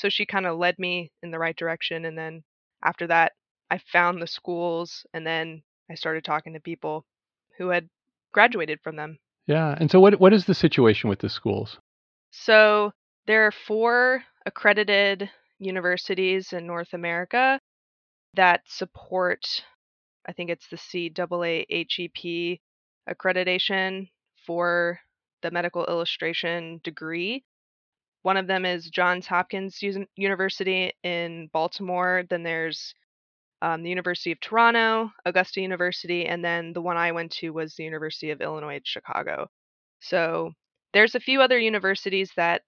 So 0.00 0.08
she 0.08 0.24
kind 0.24 0.46
of 0.46 0.58
led 0.58 0.78
me 0.78 1.12
in 1.22 1.30
the 1.30 1.38
right 1.38 1.56
direction 1.56 2.06
and 2.06 2.16
then 2.16 2.42
after 2.82 3.06
that, 3.08 3.32
I 3.70 3.78
found 3.92 4.22
the 4.22 4.26
schools 4.26 5.04
and 5.12 5.26
then 5.26 5.62
I 5.90 5.94
started 5.94 6.24
talking 6.24 6.54
to 6.54 6.60
people 6.60 7.04
who 7.58 7.68
had 7.68 7.88
graduated 8.32 8.80
from 8.82 8.96
them. 8.96 9.18
Yeah. 9.46 9.76
And 9.78 9.90
so 9.90 10.00
what 10.00 10.18
what 10.18 10.32
is 10.32 10.46
the 10.46 10.54
situation 10.54 11.10
with 11.10 11.18
the 11.18 11.28
schools? 11.28 11.78
So 12.30 12.92
there 13.26 13.46
are 13.46 13.52
four 13.52 14.24
accredited 14.46 15.28
universities 15.58 16.54
in 16.54 16.66
North 16.66 16.94
America 16.94 17.60
that 18.34 18.62
support 18.66 19.44
I 20.26 20.32
think 20.32 20.48
it's 20.48 20.68
the 20.68 20.76
CAAHEP 20.78 22.60
accreditation 23.08 24.08
for 24.46 25.00
the 25.42 25.50
medical 25.50 25.84
illustration 25.86 26.80
degree. 26.84 27.44
One 28.22 28.36
of 28.36 28.46
them 28.46 28.64
is 28.64 28.90
Johns 28.90 29.26
Hopkins 29.26 29.80
University 30.16 30.92
in 31.02 31.48
Baltimore. 31.52 32.24
Then 32.28 32.42
there's 32.42 32.94
um, 33.62 33.82
the 33.82 33.88
University 33.88 34.32
of 34.32 34.40
Toronto, 34.40 35.10
Augusta 35.24 35.60
University, 35.60 36.26
and 36.26 36.44
then 36.44 36.72
the 36.72 36.82
one 36.82 36.96
I 36.96 37.12
went 37.12 37.32
to 37.32 37.50
was 37.50 37.74
the 37.74 37.84
University 37.84 38.30
of 38.30 38.40
Illinois 38.40 38.76
at 38.76 38.86
Chicago. 38.86 39.48
So 40.00 40.52
there's 40.92 41.14
a 41.14 41.20
few 41.20 41.40
other 41.40 41.58
universities 41.58 42.32
that 42.36 42.62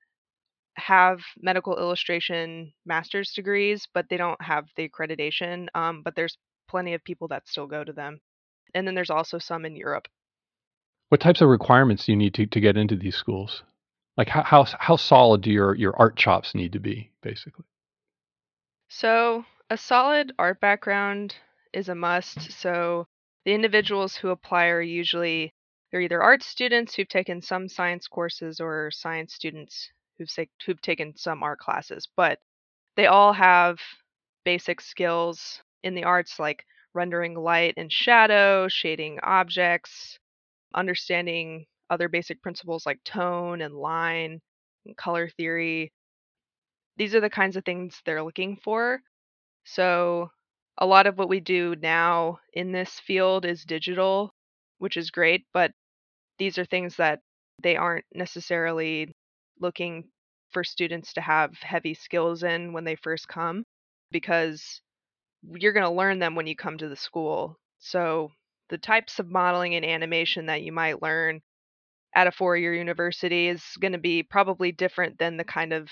have 0.76 1.20
medical 1.38 1.76
illustration 1.76 2.72
master's 2.86 3.32
degrees, 3.32 3.86
but 3.92 4.06
they 4.08 4.16
don't 4.16 4.40
have 4.40 4.64
the 4.76 4.88
accreditation. 4.88 5.66
Um, 5.74 6.02
but 6.02 6.14
there's 6.14 6.36
plenty 6.68 6.94
of 6.94 7.04
people 7.04 7.28
that 7.28 7.46
still 7.46 7.66
go 7.66 7.84
to 7.84 7.92
them. 7.92 8.20
And 8.74 8.86
then 8.86 8.94
there's 8.94 9.10
also 9.10 9.38
some 9.38 9.66
in 9.66 9.76
Europe. 9.76 10.08
What 11.10 11.20
types 11.20 11.42
of 11.42 11.48
requirements 11.48 12.06
do 12.06 12.12
you 12.12 12.16
need 12.16 12.32
to, 12.34 12.46
to 12.46 12.60
get 12.60 12.78
into 12.78 12.96
these 12.96 13.16
schools? 13.16 13.62
Like 14.16 14.28
how, 14.28 14.42
how, 14.42 14.66
how 14.78 14.96
solid 14.96 15.40
do 15.40 15.50
your, 15.50 15.74
your 15.74 15.96
art 15.96 16.16
chops 16.16 16.54
need 16.54 16.72
to 16.72 16.80
be, 16.80 17.10
basically? 17.22 17.64
So 18.88 19.44
a 19.70 19.76
solid 19.76 20.32
art 20.38 20.60
background 20.60 21.34
is 21.72 21.88
a 21.88 21.94
must. 21.94 22.52
So 22.52 23.06
the 23.44 23.54
individuals 23.54 24.16
who 24.16 24.28
apply 24.28 24.66
are 24.66 24.82
usually 24.82 25.54
they're 25.90 26.00
either 26.00 26.22
art 26.22 26.42
students 26.42 26.94
who've 26.94 27.08
taken 27.08 27.42
some 27.42 27.68
science 27.68 28.08
courses 28.08 28.60
or 28.60 28.90
science 28.90 29.34
students 29.34 29.90
who've, 30.18 30.28
who've 30.64 30.80
taken 30.80 31.16
some 31.16 31.42
art 31.42 31.58
classes, 31.58 32.08
but 32.16 32.38
they 32.96 33.06
all 33.06 33.32
have 33.34 33.78
basic 34.44 34.80
skills 34.80 35.62
in 35.82 35.94
the 35.94 36.04
arts 36.04 36.38
like 36.38 36.64
rendering 36.94 37.34
light 37.34 37.74
and 37.76 37.92
shadow, 37.92 38.68
shading 38.68 39.18
objects, 39.22 40.18
understanding 40.74 41.66
other 41.92 42.08
basic 42.08 42.42
principles 42.42 42.86
like 42.86 43.04
tone 43.04 43.60
and 43.60 43.74
line 43.74 44.40
and 44.86 44.96
color 44.96 45.28
theory. 45.28 45.92
These 46.96 47.14
are 47.14 47.20
the 47.20 47.30
kinds 47.30 47.56
of 47.56 47.64
things 47.64 48.00
they're 48.04 48.22
looking 48.22 48.56
for. 48.56 49.00
So, 49.64 50.30
a 50.78 50.86
lot 50.86 51.06
of 51.06 51.18
what 51.18 51.28
we 51.28 51.40
do 51.40 51.76
now 51.76 52.38
in 52.54 52.72
this 52.72 52.98
field 53.00 53.44
is 53.44 53.64
digital, 53.64 54.34
which 54.78 54.96
is 54.96 55.10
great, 55.10 55.44
but 55.52 55.72
these 56.38 56.58
are 56.58 56.64
things 56.64 56.96
that 56.96 57.20
they 57.62 57.76
aren't 57.76 58.06
necessarily 58.14 59.14
looking 59.60 60.08
for 60.50 60.64
students 60.64 61.12
to 61.14 61.20
have 61.20 61.54
heavy 61.60 61.94
skills 61.94 62.42
in 62.42 62.72
when 62.72 62.84
they 62.84 62.96
first 62.96 63.28
come 63.28 63.64
because 64.10 64.80
you're 65.42 65.72
going 65.72 65.84
to 65.84 65.90
learn 65.90 66.18
them 66.18 66.34
when 66.34 66.46
you 66.46 66.56
come 66.56 66.78
to 66.78 66.88
the 66.88 66.96
school. 66.96 67.58
So 67.78 68.30
the 68.70 68.78
types 68.78 69.18
of 69.18 69.30
modeling 69.30 69.74
and 69.74 69.84
animation 69.84 70.46
that 70.46 70.62
you 70.62 70.72
might 70.72 71.02
learn 71.02 71.42
at 72.14 72.26
a 72.26 72.32
four-year 72.32 72.74
university 72.74 73.48
is 73.48 73.62
going 73.80 73.92
to 73.92 73.98
be 73.98 74.22
probably 74.22 74.72
different 74.72 75.18
than 75.18 75.36
the 75.36 75.44
kind 75.44 75.72
of 75.72 75.88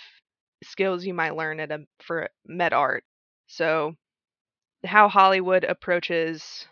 skills 0.62 1.04
you 1.04 1.14
might 1.14 1.36
learn 1.36 1.60
at 1.60 1.72
a 1.72 1.78
for 2.02 2.28
med 2.46 2.72
art. 2.72 3.04
So 3.46 3.94
how 4.84 5.08
Hollywood 5.08 5.64
approaches 5.64 6.66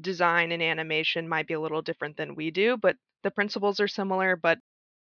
design 0.00 0.52
and 0.52 0.62
animation 0.62 1.28
might 1.28 1.46
be 1.46 1.54
a 1.54 1.60
little 1.60 1.82
different 1.82 2.16
than 2.16 2.34
we 2.34 2.50
do, 2.50 2.76
but 2.76 2.96
the 3.22 3.30
principles 3.30 3.80
are 3.80 3.88
similar, 3.88 4.36
but 4.36 4.58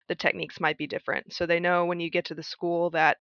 the 0.08 0.14
techniques 0.14 0.60
might 0.60 0.78
be 0.78 0.86
different. 0.86 1.32
So 1.32 1.46
they 1.46 1.60
know 1.60 1.86
when 1.86 2.00
you 2.00 2.10
get 2.10 2.26
to 2.26 2.34
the 2.34 2.42
school 2.42 2.90
that 2.90 3.18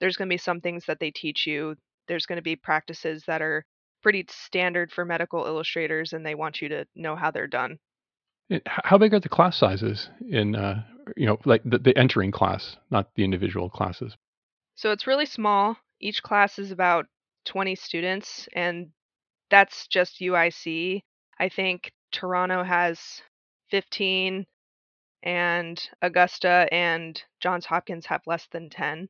there's 0.00 0.16
going 0.16 0.28
to 0.28 0.34
be 0.34 0.38
some 0.38 0.60
things 0.60 0.84
that 0.86 0.98
they 1.00 1.10
teach 1.10 1.46
you. 1.46 1.76
There's 2.08 2.26
going 2.26 2.36
to 2.36 2.42
be 2.42 2.56
practices 2.56 3.24
that 3.26 3.42
are 3.42 3.64
pretty 4.02 4.24
standard 4.30 4.90
for 4.92 5.04
medical 5.04 5.44
illustrators, 5.44 6.12
and 6.12 6.24
they 6.24 6.34
want 6.34 6.62
you 6.62 6.68
to 6.70 6.86
know 6.96 7.16
how 7.16 7.30
they're 7.30 7.46
done. 7.46 7.78
How 8.66 8.98
big 8.98 9.14
are 9.14 9.20
the 9.20 9.28
class 9.28 9.56
sizes 9.56 10.08
in, 10.28 10.56
uh, 10.56 10.82
you 11.16 11.26
know, 11.26 11.38
like 11.44 11.62
the, 11.64 11.78
the 11.78 11.96
entering 11.96 12.32
class, 12.32 12.76
not 12.90 13.08
the 13.14 13.24
individual 13.24 13.70
classes? 13.70 14.16
So 14.76 14.90
it's 14.90 15.06
really 15.06 15.26
small. 15.26 15.76
Each 16.00 16.22
class 16.22 16.58
is 16.58 16.70
about 16.70 17.06
20 17.44 17.74
students, 17.74 18.48
and 18.52 18.88
that's 19.50 19.86
just 19.86 20.20
UIC. 20.20 21.02
I 21.38 21.48
think 21.48 21.92
Toronto 22.10 22.64
has 22.64 23.22
15, 23.70 24.46
and 25.22 25.88
Augusta 26.02 26.66
and 26.72 27.22
Johns 27.40 27.66
Hopkins 27.66 28.06
have 28.06 28.22
less 28.26 28.46
than 28.52 28.70
10. 28.70 29.08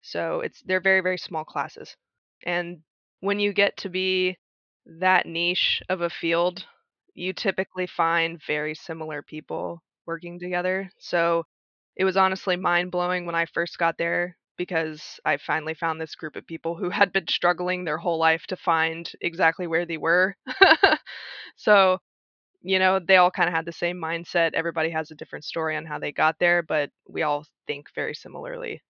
So 0.00 0.40
it's 0.40 0.62
they're 0.62 0.80
very 0.80 1.00
very 1.00 1.18
small 1.18 1.44
classes. 1.44 1.96
And 2.44 2.80
when 3.20 3.38
you 3.38 3.52
get 3.52 3.76
to 3.78 3.88
be 3.88 4.38
that 4.86 5.26
niche 5.26 5.82
of 5.88 6.00
a 6.00 6.10
field, 6.10 6.64
you 7.14 7.32
typically 7.32 7.86
find 7.86 8.40
very 8.46 8.74
similar 8.74 9.22
people 9.22 9.82
working 10.06 10.38
together. 10.38 10.90
So 10.98 11.44
it 11.96 12.04
was 12.04 12.16
honestly 12.16 12.56
mind 12.56 12.90
blowing 12.90 13.26
when 13.26 13.34
I 13.34 13.46
first 13.46 13.78
got 13.78 13.98
there 13.98 14.36
because 14.56 15.20
I 15.24 15.36
finally 15.38 15.74
found 15.74 16.00
this 16.00 16.14
group 16.14 16.36
of 16.36 16.46
people 16.46 16.76
who 16.76 16.90
had 16.90 17.12
been 17.12 17.28
struggling 17.28 17.84
their 17.84 17.98
whole 17.98 18.18
life 18.18 18.44
to 18.48 18.56
find 18.56 19.10
exactly 19.20 19.66
where 19.66 19.86
they 19.86 19.96
were. 19.98 20.36
so, 21.56 21.98
you 22.62 22.78
know, 22.78 23.00
they 23.00 23.16
all 23.16 23.30
kind 23.30 23.48
of 23.48 23.54
had 23.54 23.66
the 23.66 23.72
same 23.72 23.98
mindset. 24.00 24.54
Everybody 24.54 24.90
has 24.90 25.10
a 25.10 25.14
different 25.16 25.44
story 25.44 25.76
on 25.76 25.84
how 25.86 25.98
they 25.98 26.12
got 26.12 26.38
there, 26.40 26.62
but 26.62 26.90
we 27.08 27.22
all 27.22 27.46
think 27.66 27.88
very 27.94 28.14
similarly. 28.14 28.82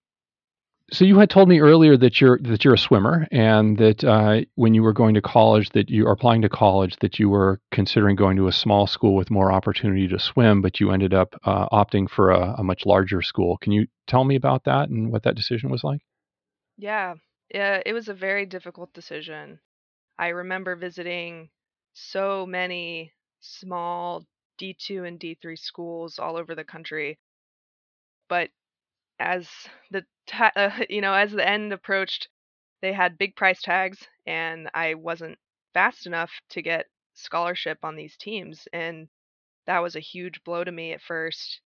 So 0.90 1.04
you 1.04 1.18
had 1.18 1.30
told 1.30 1.48
me 1.48 1.60
earlier 1.60 1.96
that 1.96 2.20
you're 2.20 2.38
that 2.42 2.64
you're 2.64 2.74
a 2.74 2.78
swimmer, 2.78 3.26
and 3.30 3.78
that 3.78 4.04
uh, 4.04 4.42
when 4.56 4.74
you 4.74 4.82
were 4.82 4.92
going 4.92 5.14
to 5.14 5.22
college, 5.22 5.70
that 5.70 5.88
you 5.88 6.06
are 6.06 6.12
applying 6.12 6.42
to 6.42 6.48
college, 6.48 6.96
that 7.00 7.18
you 7.18 7.28
were 7.28 7.60
considering 7.70 8.16
going 8.16 8.36
to 8.36 8.48
a 8.48 8.52
small 8.52 8.86
school 8.86 9.14
with 9.14 9.30
more 9.30 9.52
opportunity 9.52 10.08
to 10.08 10.18
swim, 10.18 10.60
but 10.60 10.80
you 10.80 10.90
ended 10.90 11.14
up 11.14 11.34
uh, 11.44 11.68
opting 11.70 12.10
for 12.10 12.30
a, 12.30 12.56
a, 12.58 12.64
much 12.64 12.84
larger 12.84 13.22
school. 13.22 13.56
Can 13.58 13.72
you 13.72 13.86
tell 14.06 14.24
me 14.24 14.34
about 14.36 14.64
that 14.64 14.88
and 14.88 15.10
what 15.10 15.22
that 15.22 15.34
decision 15.34 15.70
was 15.70 15.82
like? 15.82 16.02
Yeah, 16.76 17.14
yeah, 17.54 17.80
it 17.86 17.92
was 17.92 18.08
a 18.08 18.14
very 18.14 18.44
difficult 18.44 18.92
decision. 18.92 19.60
I 20.18 20.28
remember 20.28 20.76
visiting 20.76 21.48
so 21.94 22.44
many 22.46 23.12
small 23.40 24.24
D2 24.60 25.06
and 25.06 25.18
D3 25.18 25.58
schools 25.58 26.18
all 26.18 26.36
over 26.36 26.54
the 26.54 26.64
country, 26.64 27.18
but 28.28 28.50
as 29.18 29.48
the 29.90 30.04
ta- 30.26 30.52
uh, 30.56 30.70
you 30.88 31.00
know 31.00 31.14
as 31.14 31.32
the 31.32 31.46
end 31.48 31.72
approached 31.72 32.28
they 32.82 32.92
had 32.92 33.18
big 33.18 33.36
price 33.36 33.62
tags 33.62 34.06
and 34.26 34.70
i 34.74 34.94
wasn't 34.94 35.38
fast 35.74 36.06
enough 36.06 36.32
to 36.50 36.62
get 36.62 36.86
scholarship 37.14 37.78
on 37.82 37.96
these 37.96 38.16
teams 38.16 38.68
and 38.72 39.08
that 39.66 39.80
was 39.80 39.96
a 39.96 40.00
huge 40.00 40.42
blow 40.44 40.64
to 40.64 40.72
me 40.72 40.92
at 40.92 41.02
first 41.02 41.60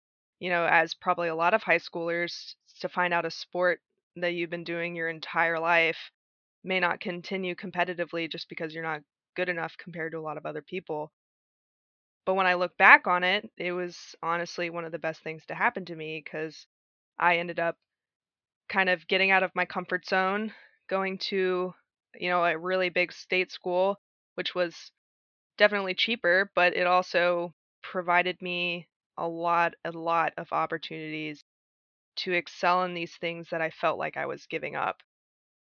you 0.40 0.50
know 0.50 0.66
as 0.66 0.94
probably 0.94 1.28
a 1.28 1.34
lot 1.34 1.54
of 1.54 1.62
high 1.62 1.78
schoolers 1.78 2.54
to 2.80 2.88
find 2.88 3.14
out 3.14 3.26
a 3.26 3.30
sport 3.30 3.80
that 4.16 4.34
you've 4.34 4.50
been 4.50 4.64
doing 4.64 4.94
your 4.96 5.08
entire 5.08 5.58
life 5.58 6.10
may 6.64 6.80
not 6.80 7.00
continue 7.00 7.54
competitively 7.54 8.30
just 8.30 8.48
because 8.48 8.74
you're 8.74 8.82
not 8.84 9.02
good 9.36 9.48
enough 9.48 9.76
compared 9.78 10.12
to 10.12 10.18
a 10.18 10.22
lot 10.22 10.36
of 10.38 10.46
other 10.46 10.62
people. 10.62 11.12
But 12.24 12.34
when 12.34 12.46
i 12.46 12.54
look 12.54 12.76
back 12.78 13.06
on 13.06 13.22
it 13.22 13.48
it 13.56 13.70
was 13.72 14.16
honestly 14.24 14.70
one 14.70 14.84
of 14.84 14.90
the 14.90 14.98
best 14.98 15.22
things 15.22 15.46
to 15.46 15.54
happen 15.54 15.84
to 15.84 15.94
me 15.94 16.20
because 16.20 16.66
I 17.18 17.38
ended 17.38 17.60
up 17.60 17.76
kind 18.72 18.88
of 18.88 19.06
getting 19.06 19.30
out 19.30 19.42
of 19.42 19.54
my 19.54 19.66
comfort 19.66 20.06
zone, 20.06 20.52
going 20.88 21.18
to, 21.18 21.74
you 22.18 22.30
know, 22.30 22.42
a 22.44 22.56
really 22.56 22.88
big 22.88 23.12
state 23.12 23.52
school, 23.52 24.00
which 24.34 24.54
was 24.54 24.90
definitely 25.58 25.94
cheaper, 25.94 26.50
but 26.54 26.74
it 26.74 26.86
also 26.86 27.52
provided 27.82 28.40
me 28.40 28.88
a 29.18 29.28
lot, 29.28 29.74
a 29.84 29.90
lot 29.90 30.32
of 30.38 30.52
opportunities 30.52 31.44
to 32.16 32.32
excel 32.32 32.84
in 32.84 32.94
these 32.94 33.14
things 33.16 33.48
that 33.50 33.60
I 33.60 33.70
felt 33.70 33.98
like 33.98 34.16
I 34.16 34.26
was 34.26 34.46
giving 34.46 34.74
up. 34.74 35.02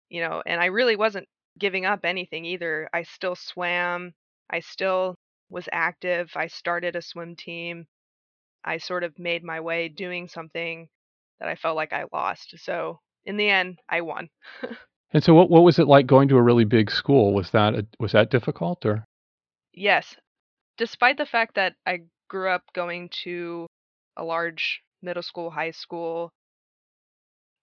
You 0.09 0.21
know, 0.21 0.41
and 0.45 0.61
I 0.61 0.65
really 0.65 0.95
wasn't 0.95 1.27
giving 1.59 1.85
up 1.85 2.01
anything 2.05 2.45
either. 2.45 2.89
I 2.93 3.03
still 3.03 3.35
swam, 3.35 4.13
I 4.49 4.61
still 4.61 5.15
was 5.49 5.67
active, 5.71 6.31
I 6.35 6.47
started 6.47 6.95
a 6.95 7.01
swim 7.01 7.35
team. 7.35 7.87
I 8.63 8.77
sort 8.77 9.03
of 9.03 9.17
made 9.19 9.43
my 9.43 9.59
way 9.59 9.89
doing 9.89 10.27
something 10.27 10.87
that 11.41 11.49
I 11.49 11.55
felt 11.55 11.75
like 11.75 11.91
I 11.91 12.05
lost. 12.13 12.53
So 12.57 12.99
in 13.25 13.35
the 13.35 13.49
end, 13.49 13.79
I 13.89 14.01
won. 14.01 14.29
and 15.13 15.23
so, 15.23 15.33
what 15.33 15.49
what 15.49 15.63
was 15.63 15.79
it 15.79 15.87
like 15.87 16.07
going 16.07 16.29
to 16.29 16.37
a 16.37 16.41
really 16.41 16.65
big 16.65 16.89
school? 16.89 17.33
Was 17.33 17.51
that 17.51 17.73
a, 17.73 17.85
was 17.99 18.13
that 18.13 18.29
difficult 18.29 18.85
or? 18.85 19.05
Yes, 19.73 20.15
despite 20.77 21.17
the 21.17 21.25
fact 21.25 21.55
that 21.55 21.73
I 21.85 22.01
grew 22.29 22.49
up 22.49 22.63
going 22.73 23.09
to 23.23 23.67
a 24.17 24.23
large 24.23 24.81
middle 25.01 25.23
school, 25.23 25.49
high 25.49 25.71
school, 25.71 26.31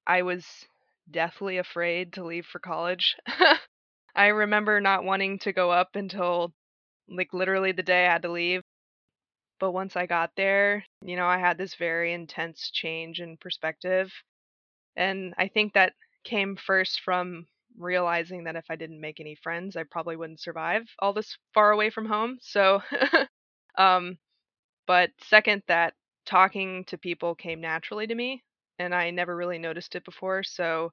I 0.07 0.23
was 0.23 0.45
deathly 1.11 1.59
afraid 1.59 2.15
to 2.15 2.25
leave 2.25 2.47
for 2.47 2.59
college. 2.59 3.17
I 4.15 4.29
remember 4.29 4.81
not 4.81 5.05
wanting 5.05 5.39
to 5.41 5.53
go 5.53 5.71
up 5.71 5.91
until 5.95 6.53
like 7.09 7.33
literally 7.33 7.73
the 7.73 7.83
day 7.83 8.07
I 8.07 8.13
had 8.13 8.23
to 8.23 8.33
leave. 8.33 8.63
But 9.61 9.73
once 9.73 9.97
I 9.97 10.07
got 10.07 10.33
there, 10.37 10.85
you 11.03 11.17
know, 11.17 11.27
I 11.27 11.39
had 11.39 11.59
this 11.59 11.75
very 11.75 12.13
intense 12.13 12.71
change 12.71 13.21
in 13.21 13.37
perspective. 13.39 14.13
And 14.97 15.35
I 15.39 15.49
think 15.49 15.75
that 15.75 15.95
came 16.25 16.57
first 16.57 17.01
from 17.01 17.47
realizing 17.79 18.45
that 18.45 18.57
if 18.57 18.65
I 18.71 18.77
didn't 18.77 19.01
make 19.01 19.21
any 19.21 19.37
friends, 19.37 19.77
I 19.77 19.85
probably 19.85 20.17
wouldn't 20.17 20.41
survive 20.41 20.85
all 20.99 21.13
this 21.13 21.37
far 21.55 21.71
away 21.73 21.91
from 21.91 22.07
home. 22.07 22.39
So, 22.41 22.83
um, 23.79 24.19
but 24.87 25.11
second, 25.25 25.63
that 25.69 25.95
talking 26.27 26.85
to 26.87 26.99
people 26.99 27.35
came 27.35 27.61
naturally 27.61 28.07
to 28.07 28.15
me, 28.15 28.43
and 28.79 28.95
I 28.95 29.11
never 29.11 29.37
really 29.37 29.59
noticed 29.59 29.97
it 29.97 30.05
before. 30.05 30.43
So, 30.45 30.93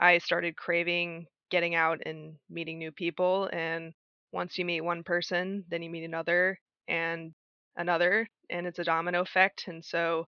I 0.00 0.18
started 0.18 0.56
craving 0.56 1.26
getting 1.50 1.74
out 1.74 2.00
and 2.06 2.36
meeting 2.50 2.78
new 2.78 2.92
people. 2.92 3.48
And 3.52 3.92
once 4.32 4.58
you 4.58 4.64
meet 4.64 4.82
one 4.82 5.02
person, 5.04 5.64
then 5.68 5.82
you 5.82 5.90
meet 5.90 6.04
another, 6.04 6.58
and 6.88 7.32
another 7.78 8.28
and 8.50 8.66
it's 8.66 8.78
a 8.78 8.84
domino 8.84 9.22
effect 9.22 9.64
and 9.68 9.84
so 9.84 10.26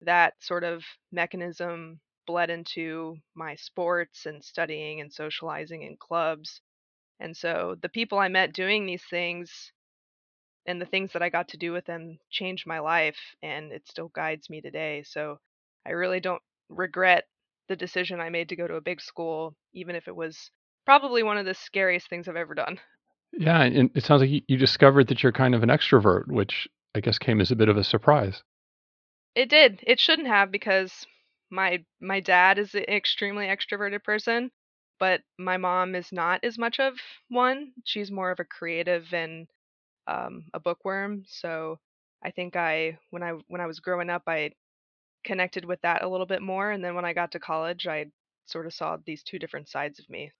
that 0.00 0.34
sort 0.40 0.64
of 0.64 0.82
mechanism 1.12 2.00
bled 2.26 2.50
into 2.50 3.16
my 3.34 3.54
sports 3.56 4.26
and 4.26 4.42
studying 4.42 5.00
and 5.00 5.12
socializing 5.12 5.82
in 5.82 5.96
clubs 5.96 6.60
and 7.20 7.36
so 7.36 7.76
the 7.82 7.88
people 7.88 8.18
i 8.18 8.28
met 8.28 8.54
doing 8.54 8.86
these 8.86 9.04
things 9.10 9.72
and 10.66 10.80
the 10.80 10.86
things 10.86 11.12
that 11.12 11.22
i 11.22 11.28
got 11.28 11.48
to 11.48 11.58
do 11.58 11.72
with 11.72 11.84
them 11.84 12.16
changed 12.30 12.66
my 12.66 12.78
life 12.78 13.18
and 13.42 13.72
it 13.72 13.86
still 13.86 14.08
guides 14.14 14.48
me 14.48 14.60
today 14.60 15.02
so 15.06 15.38
i 15.86 15.90
really 15.90 16.20
don't 16.20 16.42
regret 16.68 17.24
the 17.68 17.76
decision 17.76 18.20
i 18.20 18.30
made 18.30 18.48
to 18.48 18.56
go 18.56 18.66
to 18.66 18.76
a 18.76 18.80
big 18.80 19.00
school 19.00 19.54
even 19.74 19.94
if 19.96 20.08
it 20.08 20.16
was 20.16 20.50
probably 20.84 21.22
one 21.22 21.38
of 21.38 21.46
the 21.46 21.54
scariest 21.54 22.08
things 22.08 22.28
i've 22.28 22.36
ever 22.36 22.54
done. 22.54 22.78
Yeah, 23.36 23.62
and 23.62 23.90
it 23.94 24.04
sounds 24.04 24.22
like 24.22 24.44
you 24.46 24.56
discovered 24.56 25.08
that 25.08 25.22
you're 25.22 25.32
kind 25.32 25.54
of 25.54 25.62
an 25.62 25.68
extrovert, 25.68 26.28
which 26.28 26.68
I 26.94 27.00
guess 27.00 27.18
came 27.18 27.40
as 27.40 27.50
a 27.50 27.56
bit 27.56 27.68
of 27.68 27.76
a 27.76 27.84
surprise. 27.84 28.42
It 29.34 29.48
did. 29.48 29.80
It 29.86 30.00
shouldn't 30.00 30.28
have 30.28 30.50
because 30.50 31.06
my 31.50 31.84
my 32.00 32.20
dad 32.20 32.58
is 32.58 32.74
an 32.74 32.84
extremely 32.84 33.46
extroverted 33.46 34.02
person, 34.04 34.50
but 34.98 35.22
my 35.38 35.56
mom 35.56 35.94
is 35.94 36.12
not 36.12 36.44
as 36.44 36.58
much 36.58 36.80
of 36.80 36.94
one. 37.28 37.72
She's 37.84 38.10
more 38.10 38.30
of 38.30 38.40
a 38.40 38.44
creative 38.44 39.12
and 39.14 39.48
um, 40.06 40.46
a 40.54 40.60
bookworm. 40.60 41.24
So 41.26 41.78
I 42.24 42.30
think 42.30 42.56
I 42.56 42.98
when 43.10 43.22
I 43.22 43.32
when 43.48 43.60
I 43.60 43.66
was 43.66 43.80
growing 43.80 44.10
up, 44.10 44.22
I 44.26 44.52
connected 45.24 45.64
with 45.64 45.80
that 45.82 46.02
a 46.02 46.08
little 46.08 46.26
bit 46.26 46.42
more, 46.42 46.70
and 46.70 46.84
then 46.84 46.94
when 46.94 47.04
I 47.04 47.12
got 47.12 47.32
to 47.32 47.40
college, 47.40 47.86
I 47.86 48.06
sort 48.46 48.66
of 48.66 48.74
saw 48.74 48.98
these 49.06 49.22
two 49.22 49.38
different 49.38 49.68
sides 49.68 49.98
of 50.00 50.08
me. 50.10 50.32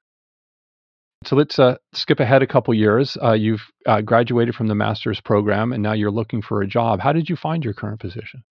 So 1.26 1.36
let's 1.36 1.58
uh, 1.58 1.76
skip 1.92 2.20
ahead 2.20 2.42
a 2.42 2.46
couple 2.46 2.74
years. 2.74 3.16
Uh, 3.22 3.32
you've 3.32 3.62
uh, 3.86 4.00
graduated 4.02 4.54
from 4.54 4.66
the 4.68 4.74
master's 4.74 5.20
program 5.20 5.72
and 5.72 5.82
now 5.82 5.92
you're 5.92 6.10
looking 6.10 6.42
for 6.42 6.62
a 6.62 6.66
job. 6.66 7.00
How 7.00 7.12
did 7.12 7.28
you 7.28 7.36
find 7.36 7.64
your 7.64 7.74
current 7.74 8.00
position? 8.00 8.44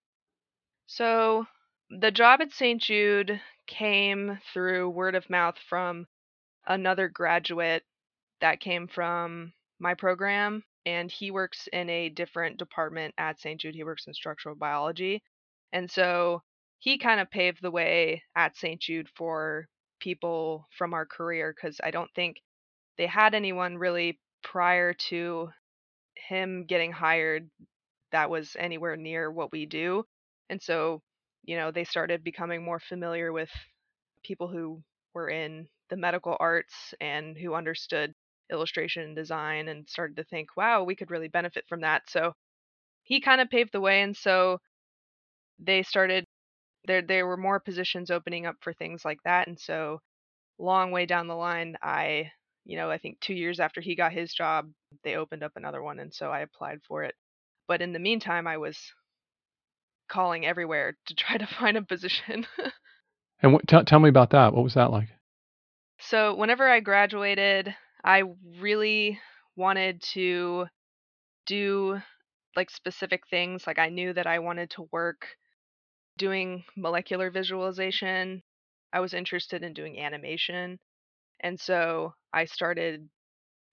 So, 0.88 1.46
The 1.90 2.12
job 2.12 2.42
at 2.42 2.52
St. 2.52 2.82
Jude 2.82 3.40
came 3.68 4.40
through 4.54 4.90
word 4.90 5.16
of 5.16 5.30
mouth 5.30 5.56
from 5.70 6.08
another 6.68 7.08
graduate 7.10 7.84
that 8.42 8.60
came 8.60 8.88
from 8.88 9.54
my 9.80 9.94
program, 9.94 10.64
and 10.86 11.12
he 11.12 11.32
works 11.32 11.68
in 11.72 11.90
a 11.90 12.10
different 12.10 12.58
department 12.58 13.14
at 13.18 13.40
St. 13.40 13.60
Jude. 13.62 13.76
He 13.76 13.84
works 13.84 14.08
in 14.08 14.14
structural 14.14 14.56
biology. 14.56 15.22
And 15.72 15.90
so 15.90 16.42
he 16.80 16.98
kind 16.98 17.20
of 17.22 17.32
paved 17.32 17.62
the 17.62 17.72
way 17.72 18.24
at 18.36 18.58
St. 18.58 18.82
Jude 18.82 19.10
for 19.16 19.68
people 20.00 20.68
from 20.78 20.94
our 20.94 21.06
career 21.06 21.54
because 21.56 21.80
I 21.84 21.92
don't 21.92 22.12
think 22.16 22.38
they 22.98 23.08
had 23.08 23.34
anyone 23.34 23.78
really 23.78 24.20
prior 24.44 24.94
to 24.94 25.50
him 26.30 26.66
getting 26.66 26.92
hired 26.92 27.50
that 28.12 28.30
was 28.30 28.56
anywhere 28.60 28.96
near 28.98 29.32
what 29.32 29.52
we 29.52 29.66
do. 29.66 30.06
And 30.50 30.62
so, 30.62 31.02
you 31.44 31.58
know, 31.58 31.72
they 31.72 31.84
started 31.84 32.24
becoming 32.24 32.64
more 32.64 32.80
familiar 32.80 33.32
with 33.34 33.50
people 34.24 34.48
who 34.48 34.84
were 35.14 35.30
in 35.30 35.68
the 35.90 35.98
medical 35.98 36.38
arts 36.40 36.94
and 37.02 37.38
who 37.38 37.54
understood 37.54 38.14
illustration 38.52 39.04
and 39.04 39.16
design 39.16 39.68
and 39.68 39.90
started 39.90 40.18
to 40.18 40.24
think, 40.24 40.50
wow, 40.58 40.84
we 40.84 40.96
could 40.96 41.12
really 41.12 41.28
benefit 41.28 41.66
from 41.68 41.82
that. 41.82 42.04
So 42.10 42.34
he 43.04 43.22
kind 43.22 43.42
of 43.42 43.50
paved 43.50 43.72
the 43.74 43.82
way. 43.82 44.02
And 44.02 44.16
so 44.16 44.60
they 45.60 45.84
started, 45.84 46.26
there, 46.86 47.02
there 47.02 47.28
were 47.28 47.38
more 47.38 47.60
positions 47.60 48.12
opening 48.12 48.46
up 48.46 48.58
for 48.62 48.74
things 48.74 49.06
like 49.06 49.20
that. 49.26 49.48
And 49.48 49.60
so, 49.60 50.02
long 50.60 50.92
way 50.92 51.06
down 51.06 51.28
the 51.28 51.36
line, 51.36 51.78
I, 51.82 52.32
you 52.66 52.78
know, 52.78 52.90
I 52.90 52.98
think 52.98 53.20
two 53.20 53.34
years 53.34 53.60
after 53.60 53.82
he 53.82 53.96
got 53.96 54.14
his 54.14 54.34
job, 54.34 54.70
they 55.04 55.16
opened 55.16 55.44
up 55.44 55.54
another 55.56 55.82
one. 55.82 56.00
And 56.00 56.14
so 56.14 56.32
I 56.32 56.42
applied 56.42 56.80
for 56.88 57.04
it. 57.04 57.16
But 57.68 57.82
in 57.82 57.94
the 57.94 58.00
meantime, 58.00 58.48
I 58.48 58.58
was 58.58 58.78
calling 60.10 60.46
everywhere 60.46 60.96
to 61.08 61.16
try 61.16 61.38
to 61.38 61.48
find 61.48 61.78
a 61.78 61.82
position. 61.82 62.46
and 63.42 63.54
what, 63.54 63.68
t- 63.68 63.84
tell 63.84 64.00
me 64.00 64.10
about 64.10 64.32
that. 64.32 64.54
What 64.54 64.64
was 64.64 64.76
that 64.76 64.92
like? 64.92 65.10
So, 66.00 66.36
whenever 66.36 66.70
I 66.70 66.82
graduated, 66.82 67.74
I 68.04 68.24
really 68.60 69.20
wanted 69.56 70.02
to 70.14 70.66
do 71.46 72.02
like 72.56 72.70
specific 72.70 73.24
things. 73.30 73.66
Like, 73.66 73.80
I 73.80 73.90
knew 73.90 74.12
that 74.14 74.28
I 74.28 74.40
wanted 74.40 74.70
to 74.72 74.90
work 74.92 75.28
doing 76.18 76.64
molecular 76.76 77.32
visualization. 77.32 78.44
I 78.92 79.00
was 79.00 79.14
interested 79.14 79.64
in 79.64 79.74
doing 79.74 80.00
animation. 80.00 80.78
And 81.44 81.60
so 81.60 82.16
I 82.34 82.46
started 82.46 83.10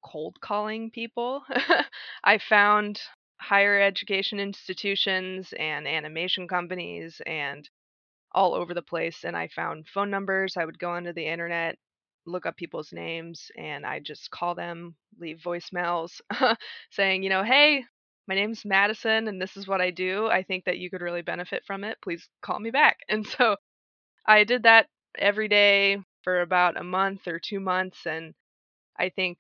cold 0.04 0.38
calling 0.40 0.90
people. 0.90 1.42
I 2.24 2.38
found 2.38 3.00
higher 3.40 3.80
education 3.80 4.40
institutions 4.40 5.52
and 5.59 5.88
animation 5.88 6.48
companies 6.48 7.20
and 7.26 7.68
all 8.33 8.54
over 8.54 8.74
the 8.74 8.83
place 8.83 9.24
and 9.24 9.37
I 9.37 9.48
found 9.48 9.88
phone 9.88 10.11
numbers. 10.11 10.56
I 10.56 10.64
would 10.64 10.78
go 10.78 10.90
onto 10.92 11.12
the 11.12 11.26
internet, 11.26 11.76
look 12.26 12.46
up 12.46 12.56
people's 12.56 12.92
names 12.92 13.50
and 13.56 13.85
I 13.87 14.00
just 14.00 14.30
call 14.30 14.54
them, 14.54 14.94
leave 15.18 15.38
voicemails 15.44 16.20
saying, 16.90 17.22
you 17.22 17.30
know, 17.30 17.42
hey, 17.42 17.85
my 18.28 18.35
name's 18.35 18.64
Madison 18.64 19.28
and 19.28 19.40
this 19.42 19.56
is 19.56 19.66
what 19.66 19.80
I 19.80 19.90
do. 19.90 20.26
I 20.28 20.42
think 20.44 20.64
that 20.66 20.78
you 20.78 20.90
could 20.90 21.02
really 21.02 21.22
benefit 21.22 21.64
from 21.66 21.85
it. 21.85 21.98
Please 22.02 22.28
call 22.42 22.59
me 22.61 22.70
back. 22.70 22.98
And 23.09 23.26
so 23.26 23.56
I 24.26 24.44
did 24.44 24.64
that 24.64 24.87
every 25.18 25.48
day 25.48 25.98
for 26.22 26.40
about 26.40 26.78
a 26.78 26.85
month 26.85 27.26
or 27.26 27.38
2 27.38 27.61
months 27.61 28.06
and 28.06 28.35
I 28.98 29.09
think 29.09 29.38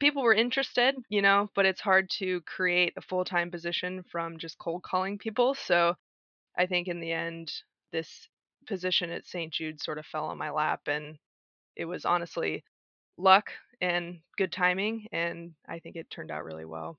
people 0.00 0.24
were 0.24 0.34
interested, 0.34 0.96
you 1.08 1.22
know, 1.22 1.48
but 1.54 1.64
it's 1.64 1.80
hard 1.80 2.10
to 2.10 2.40
create 2.40 2.92
a 2.96 3.02
full 3.02 3.24
time 3.24 3.52
position 3.52 4.04
from 4.10 4.38
just 4.38 4.58
cold 4.58 4.82
calling 4.82 5.16
people. 5.16 5.54
So 5.54 5.94
I 6.58 6.66
think 6.66 6.88
in 6.88 6.98
the 6.98 7.12
end, 7.12 7.52
this 7.92 8.28
position 8.66 9.10
at 9.10 9.26
St. 9.26 9.52
Jude 9.52 9.80
sort 9.80 9.98
of 9.98 10.06
fell 10.06 10.24
on 10.24 10.38
my 10.38 10.50
lap, 10.50 10.80
and 10.88 11.16
it 11.76 11.84
was 11.84 12.04
honestly 12.04 12.64
luck 13.16 13.50
and 13.80 14.18
good 14.36 14.50
timing, 14.50 15.06
and 15.12 15.52
I 15.68 15.78
think 15.78 15.94
it 15.94 16.10
turned 16.10 16.32
out 16.32 16.44
really 16.44 16.64
well. 16.64 16.98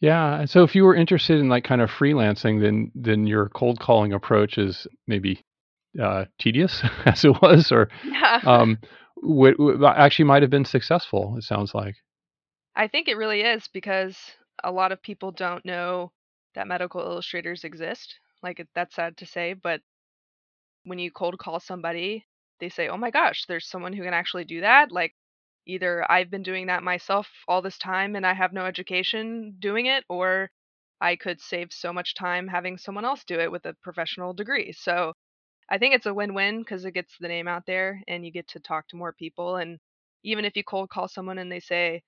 Yeah. 0.00 0.44
So 0.46 0.64
if 0.64 0.74
you 0.74 0.82
were 0.82 0.96
interested 0.96 1.38
in 1.38 1.48
like 1.48 1.62
kind 1.62 1.80
of 1.80 1.90
freelancing, 1.90 2.60
then 2.60 2.90
then 2.96 3.24
your 3.26 3.50
cold 3.50 3.78
calling 3.78 4.12
approach 4.12 4.58
is 4.58 4.88
maybe 5.06 5.44
uh, 6.00 6.24
tedious 6.38 6.82
as 7.06 7.24
it 7.24 7.40
was, 7.42 7.72
or 7.72 7.88
um, 8.44 8.78
w- 9.22 9.56
w- 9.56 9.86
actually 9.86 10.24
might 10.26 10.42
have 10.42 10.50
been 10.50 10.64
successful. 10.64 11.36
It 11.36 11.44
sounds 11.44 11.74
like. 11.74 11.96
I 12.76 12.88
think 12.88 13.08
it 13.08 13.16
really 13.16 13.42
is 13.42 13.68
because 13.68 14.18
a 14.62 14.70
lot 14.70 14.92
of 14.92 15.02
people 15.02 15.30
don't 15.32 15.64
know 15.64 16.12
that 16.54 16.68
medical 16.68 17.00
illustrators 17.00 17.64
exist. 17.64 18.18
Like 18.42 18.66
that's 18.74 18.94
sad 18.94 19.16
to 19.18 19.26
say, 19.26 19.54
but 19.54 19.80
when 20.84 20.98
you 20.98 21.10
cold 21.10 21.38
call 21.38 21.60
somebody, 21.60 22.26
they 22.60 22.68
say, 22.68 22.88
"Oh 22.88 22.96
my 22.96 23.10
gosh, 23.10 23.44
there's 23.46 23.68
someone 23.68 23.92
who 23.92 24.02
can 24.04 24.14
actually 24.14 24.44
do 24.44 24.60
that." 24.60 24.92
Like 24.92 25.14
either 25.66 26.04
I've 26.10 26.30
been 26.30 26.42
doing 26.42 26.66
that 26.66 26.82
myself 26.82 27.28
all 27.48 27.62
this 27.62 27.78
time 27.78 28.16
and 28.16 28.26
I 28.26 28.34
have 28.34 28.52
no 28.52 28.64
education 28.66 29.56
doing 29.58 29.86
it 29.86 30.04
or 30.08 30.50
I 31.00 31.16
could 31.16 31.40
save 31.40 31.72
so 31.72 31.92
much 31.92 32.14
time 32.14 32.48
having 32.48 32.78
someone 32.78 33.04
else 33.04 33.24
do 33.24 33.38
it 33.40 33.50
with 33.52 33.64
a 33.66 33.74
professional 33.82 34.34
degree. 34.34 34.72
So 34.72 35.14
I 35.70 35.78
think 35.78 35.94
it's 35.94 36.06
a 36.06 36.14
win-win 36.14 36.60
because 36.60 36.84
it 36.84 36.92
gets 36.92 37.14
the 37.18 37.28
name 37.28 37.48
out 37.48 37.64
there 37.66 38.02
and 38.08 38.24
you 38.24 38.32
get 38.32 38.48
to 38.48 38.60
talk 38.60 38.88
to 38.88 38.96
more 38.96 39.12
people 39.12 39.56
and 39.56 39.78
even 40.24 40.44
if 40.44 40.56
you 40.56 40.64
cold 40.64 40.90
call 40.90 41.08
someone 41.08 41.38
and 41.38 41.50
they 41.50 41.60
say, 41.60 42.02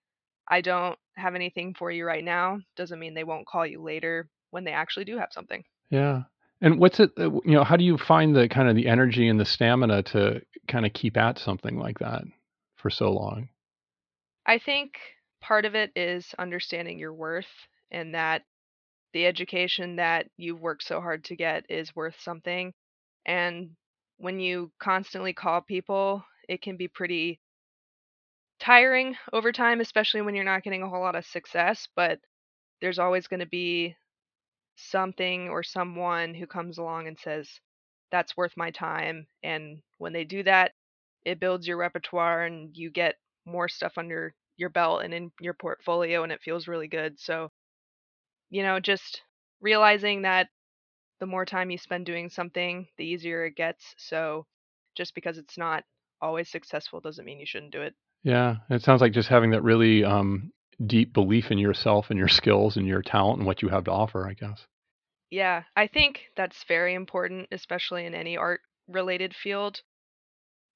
I 0.48 0.60
don't 0.60 0.98
have 1.16 1.34
anything 1.34 1.74
for 1.74 1.90
you 1.90 2.04
right 2.04 2.24
now 2.24 2.60
doesn't 2.76 2.98
mean 2.98 3.14
they 3.14 3.24
won't 3.24 3.46
call 3.46 3.66
you 3.66 3.82
later 3.82 4.28
when 4.50 4.64
they 4.64 4.72
actually 4.72 5.04
do 5.04 5.18
have 5.18 5.30
something. 5.32 5.64
Yeah. 5.90 6.22
And 6.60 6.78
what's 6.78 7.00
it, 7.00 7.10
uh, 7.18 7.30
you 7.44 7.52
know, 7.52 7.64
how 7.64 7.76
do 7.76 7.84
you 7.84 7.98
find 7.98 8.34
the 8.34 8.48
kind 8.48 8.68
of 8.68 8.76
the 8.76 8.86
energy 8.86 9.28
and 9.28 9.38
the 9.38 9.44
stamina 9.44 10.02
to 10.04 10.40
kind 10.68 10.86
of 10.86 10.92
keep 10.92 11.16
at 11.16 11.38
something 11.38 11.78
like 11.78 11.98
that 11.98 12.22
for 12.76 12.90
so 12.90 13.10
long? 13.10 13.48
I 14.46 14.58
think 14.58 14.92
part 15.40 15.64
of 15.64 15.74
it 15.74 15.90
is 15.96 16.34
understanding 16.38 16.98
your 16.98 17.12
worth 17.12 17.46
and 17.90 18.14
that 18.14 18.42
the 19.12 19.26
education 19.26 19.96
that 19.96 20.26
you've 20.36 20.60
worked 20.60 20.84
so 20.84 21.00
hard 21.00 21.24
to 21.24 21.36
get 21.36 21.64
is 21.68 21.94
worth 21.94 22.16
something. 22.20 22.72
And 23.26 23.70
when 24.18 24.40
you 24.40 24.72
constantly 24.80 25.32
call 25.32 25.60
people, 25.62 26.24
it 26.48 26.62
can 26.62 26.76
be 26.76 26.88
pretty 26.88 27.40
tiring 28.60 29.16
over 29.32 29.52
time, 29.52 29.80
especially 29.80 30.22
when 30.22 30.34
you're 30.34 30.44
not 30.44 30.62
getting 30.62 30.82
a 30.82 30.88
whole 30.88 31.00
lot 31.00 31.16
of 31.16 31.26
success, 31.26 31.88
but 31.96 32.18
there's 32.80 32.98
always 32.98 33.26
going 33.28 33.40
to 33.40 33.46
be 33.46 33.96
something 34.76 35.48
or 35.48 35.62
someone 35.62 36.34
who 36.34 36.46
comes 36.46 36.78
along 36.78 37.08
and 37.08 37.18
says, 37.18 37.48
that's 38.10 38.36
worth 38.36 38.52
my 38.56 38.70
time. 38.70 39.26
And 39.42 39.82
when 39.98 40.12
they 40.12 40.24
do 40.24 40.42
that, 40.44 40.72
it 41.24 41.40
builds 41.40 41.66
your 41.66 41.76
repertoire 41.78 42.44
and 42.44 42.76
you 42.76 42.90
get 42.90 43.16
more 43.46 43.68
stuff 43.68 43.94
under 43.98 44.34
your 44.56 44.70
belt 44.70 45.02
and 45.04 45.14
in 45.14 45.32
your 45.40 45.54
portfolio, 45.54 46.22
and 46.22 46.32
it 46.32 46.42
feels 46.42 46.68
really 46.68 46.88
good. 46.88 47.18
So, 47.20 47.50
you 48.50 48.62
know, 48.62 48.80
just 48.80 49.22
realizing 49.60 50.22
that 50.22 50.48
the 51.20 51.26
more 51.26 51.44
time 51.44 51.70
you 51.70 51.78
spend 51.78 52.06
doing 52.06 52.28
something, 52.28 52.86
the 52.98 53.04
easier 53.04 53.44
it 53.44 53.56
gets. 53.56 53.94
So, 53.98 54.46
just 54.94 55.14
because 55.14 55.38
it's 55.38 55.58
not 55.58 55.84
always 56.20 56.48
successful 56.48 57.00
doesn't 57.00 57.24
mean 57.24 57.40
you 57.40 57.46
shouldn't 57.46 57.72
do 57.72 57.82
it. 57.82 57.94
Yeah, 58.22 58.56
it 58.70 58.82
sounds 58.82 59.00
like 59.00 59.12
just 59.12 59.28
having 59.28 59.50
that 59.50 59.62
really 59.62 60.04
um, 60.04 60.52
deep 60.84 61.12
belief 61.12 61.50
in 61.50 61.58
yourself 61.58 62.06
and 62.10 62.18
your 62.18 62.28
skills 62.28 62.76
and 62.76 62.86
your 62.86 63.02
talent 63.02 63.38
and 63.38 63.46
what 63.46 63.62
you 63.62 63.68
have 63.68 63.84
to 63.84 63.90
offer, 63.92 64.26
I 64.26 64.32
guess. 64.32 64.66
Yeah, 65.30 65.64
I 65.76 65.86
think 65.86 66.20
that's 66.36 66.64
very 66.64 66.94
important, 66.94 67.48
especially 67.52 68.06
in 68.06 68.14
any 68.14 68.36
art 68.36 68.60
related 68.88 69.34
field, 69.34 69.82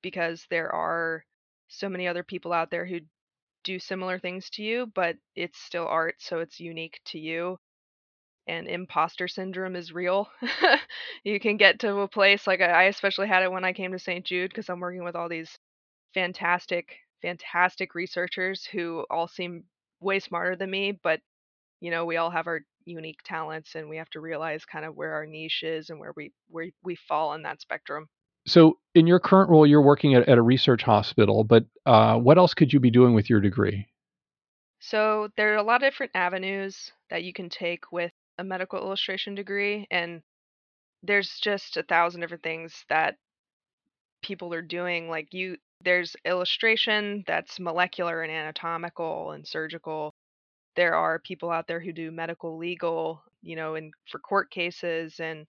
because 0.03 0.47
there 0.51 0.73
are 0.75 1.25
so 1.69 1.89
many 1.89 2.09
other 2.09 2.23
people 2.23 2.53
out 2.53 2.71
there 2.71 2.87
who 2.87 3.01
do 3.65 3.79
similar 3.79 4.19
things 4.19 4.49
to 4.51 4.63
you, 4.63 4.87
but 4.95 5.17
it's 5.35 5.61
still 5.61 5.87
art, 5.87 6.17
so 6.19 6.41
it's 6.41 6.61
unique 6.61 7.01
to 7.07 7.19
you. 7.19 7.59
And 8.49 8.67
imposter 8.67 9.29
syndrome 9.29 9.77
is 9.77 9.93
real. 9.93 10.29
you 11.25 11.39
can 11.39 11.59
get 11.59 11.81
to 11.81 12.01
a 12.01 12.09
place 12.09 12.47
like 12.47 12.63
I 12.63 12.85
especially 12.85 13.29
had 13.29 13.43
it 13.43 13.53
when 13.53 13.65
I 13.65 13.75
came 13.75 13.93
to 13.93 13.99
St. 13.99 14.25
Jude 14.25 14.51
because 14.51 14.71
I'm 14.71 14.81
working 14.81 15.05
with 15.05 15.15
all 15.15 15.29
these 15.29 15.59
fantastic 16.15 16.97
fantastic 17.21 17.95
researchers 17.95 18.65
who 18.65 19.05
all 19.11 19.29
seem 19.29 19.65
way 20.01 20.19
smarter 20.19 20.57
than 20.57 20.71
me, 20.71 20.93
but 21.03 21.21
you 21.81 21.91
know, 21.91 22.05
we 22.05 22.17
all 22.17 22.31
have 22.31 22.47
our 22.47 22.61
unique 22.85 23.21
talents 23.25 23.75
and 23.75 23.89
we 23.89 23.99
have 23.99 24.11
to 24.11 24.21
realize 24.21 24.65
kind 24.65 24.85
of 24.85 24.97
where 24.97 25.13
our 25.13 25.27
niche 25.27 25.63
is 25.63 25.91
and 25.91 26.01
where 26.01 26.13
we 26.17 26.33
where 26.49 26.67
we 26.83 26.97
fall 26.97 27.35
in 27.35 27.43
that 27.43 27.61
spectrum. 27.61 28.09
So, 28.47 28.79
in 28.95 29.07
your 29.07 29.21
current 29.21 29.51
role, 29.51 29.67
you're 29.67 29.83
working 29.83 30.15
at, 30.15 30.29
at 30.29 30.39
a 30.39 30.43
research 30.43 30.83
hospital, 30.83 31.45
but 31.45 31.67
uh, 31.85 32.17
what 32.17 32.39
else 32.39 32.55
could 32.55 32.73
you 32.73 32.81
be 32.81 32.91
doing 32.91 33.13
with 33.13 33.29
your 33.29 33.41
degree? 33.41 33.87
So, 34.81 35.29
there 35.37 35.53
are 35.53 35.57
a 35.57 35.63
lot 35.63 35.83
of 35.83 35.91
different 35.93 36.13
avenues 36.15 36.93
that 37.11 37.25
you 37.25 37.33
can 37.33 37.51
take 37.51 37.93
with 37.93 38.13
a 38.39 38.45
medical 38.45 38.79
illustration 38.79 39.35
degree, 39.35 39.87
and 39.91 40.23
there's 41.03 41.39
just 41.41 41.77
a 41.77 41.83
thousand 41.83 42.21
different 42.21 42.43
things 42.43 42.85
that 42.89 43.17
people 44.23 44.53
are 44.55 44.63
doing. 44.63 45.09
Like, 45.09 45.33
you, 45.33 45.57
there's 45.85 46.17
illustration 46.25 47.25
that's 47.27 47.61
molecular 47.61 48.23
and 48.23 48.33
anatomical 48.33 49.33
and 49.33 49.47
surgical. 49.47 50.13
There 50.77 50.95
are 50.95 51.21
people 51.21 51.51
out 51.51 51.67
there 51.67 51.81
who 51.81 51.93
do 51.93 52.11
medical 52.11 52.57
legal, 52.57 53.23
you 53.43 53.57
know, 53.57 53.75
in 53.75 53.91
for 54.11 54.19
court 54.19 54.51
cases 54.51 55.21
and 55.21 55.47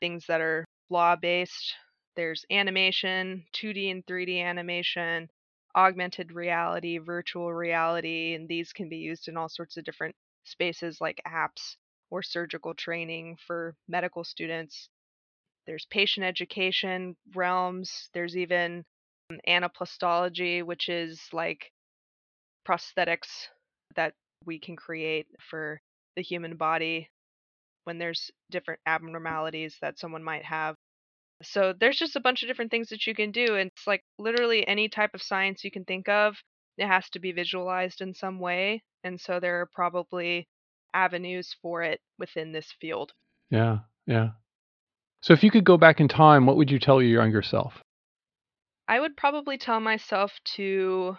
things 0.00 0.26
that 0.28 0.40
are 0.40 0.64
law 0.90 1.16
based, 1.16 1.74
there's 2.16 2.44
animation, 2.50 3.44
2D 3.54 3.90
and 3.90 4.04
3D 4.06 4.42
animation, 4.42 5.28
augmented 5.76 6.32
reality, 6.32 6.98
virtual 6.98 7.52
reality, 7.52 8.34
and 8.34 8.48
these 8.48 8.72
can 8.72 8.88
be 8.88 8.96
used 8.96 9.28
in 9.28 9.36
all 9.36 9.48
sorts 9.48 9.76
of 9.76 9.84
different 9.84 10.14
spaces 10.44 10.98
like 11.00 11.20
apps 11.26 11.76
or 12.10 12.22
surgical 12.22 12.74
training 12.74 13.36
for 13.46 13.74
medical 13.88 14.24
students. 14.24 14.88
There's 15.66 15.86
patient 15.90 16.24
education 16.24 17.16
realms, 17.34 18.08
there's 18.14 18.36
even 18.36 18.84
anaplastology, 19.48 20.62
which 20.62 20.88
is 20.88 21.20
like 21.32 21.72
prosthetics 22.66 23.48
that 23.96 24.14
we 24.44 24.58
can 24.58 24.76
create 24.76 25.26
for 25.50 25.80
the 26.16 26.22
human 26.22 26.56
body 26.56 27.10
when 27.84 27.98
there's 27.98 28.30
different 28.50 28.80
abnormalities 28.86 29.76
that 29.80 29.98
someone 29.98 30.22
might 30.22 30.44
have. 30.44 30.74
So 31.42 31.74
there's 31.78 31.98
just 31.98 32.16
a 32.16 32.20
bunch 32.20 32.42
of 32.42 32.48
different 32.48 32.70
things 32.70 32.88
that 32.88 33.06
you 33.06 33.14
can 33.14 33.30
do. 33.30 33.56
And 33.56 33.70
it's 33.74 33.86
like 33.86 34.02
literally 34.18 34.66
any 34.66 34.88
type 34.88 35.10
of 35.14 35.22
science 35.22 35.64
you 35.64 35.70
can 35.70 35.84
think 35.84 36.08
of, 36.08 36.36
it 36.78 36.86
has 36.86 37.08
to 37.10 37.18
be 37.18 37.32
visualized 37.32 38.00
in 38.00 38.14
some 38.14 38.38
way. 38.38 38.82
And 39.04 39.20
so 39.20 39.38
there 39.38 39.60
are 39.60 39.68
probably 39.72 40.48
avenues 40.96 41.54
for 41.60 41.82
it 41.82 42.00
within 42.18 42.52
this 42.52 42.72
field. 42.80 43.12
Yeah, 43.50 43.80
yeah. 44.06 44.30
So 45.20 45.34
if 45.34 45.44
you 45.44 45.50
could 45.50 45.64
go 45.64 45.76
back 45.76 46.00
in 46.00 46.08
time, 46.08 46.46
what 46.46 46.56
would 46.56 46.70
you 46.70 46.78
tell 46.78 47.02
your 47.02 47.22
younger 47.22 47.42
self? 47.42 47.74
I 48.88 49.00
would 49.00 49.16
probably 49.16 49.58
tell 49.58 49.80
myself 49.80 50.32
to 50.56 51.16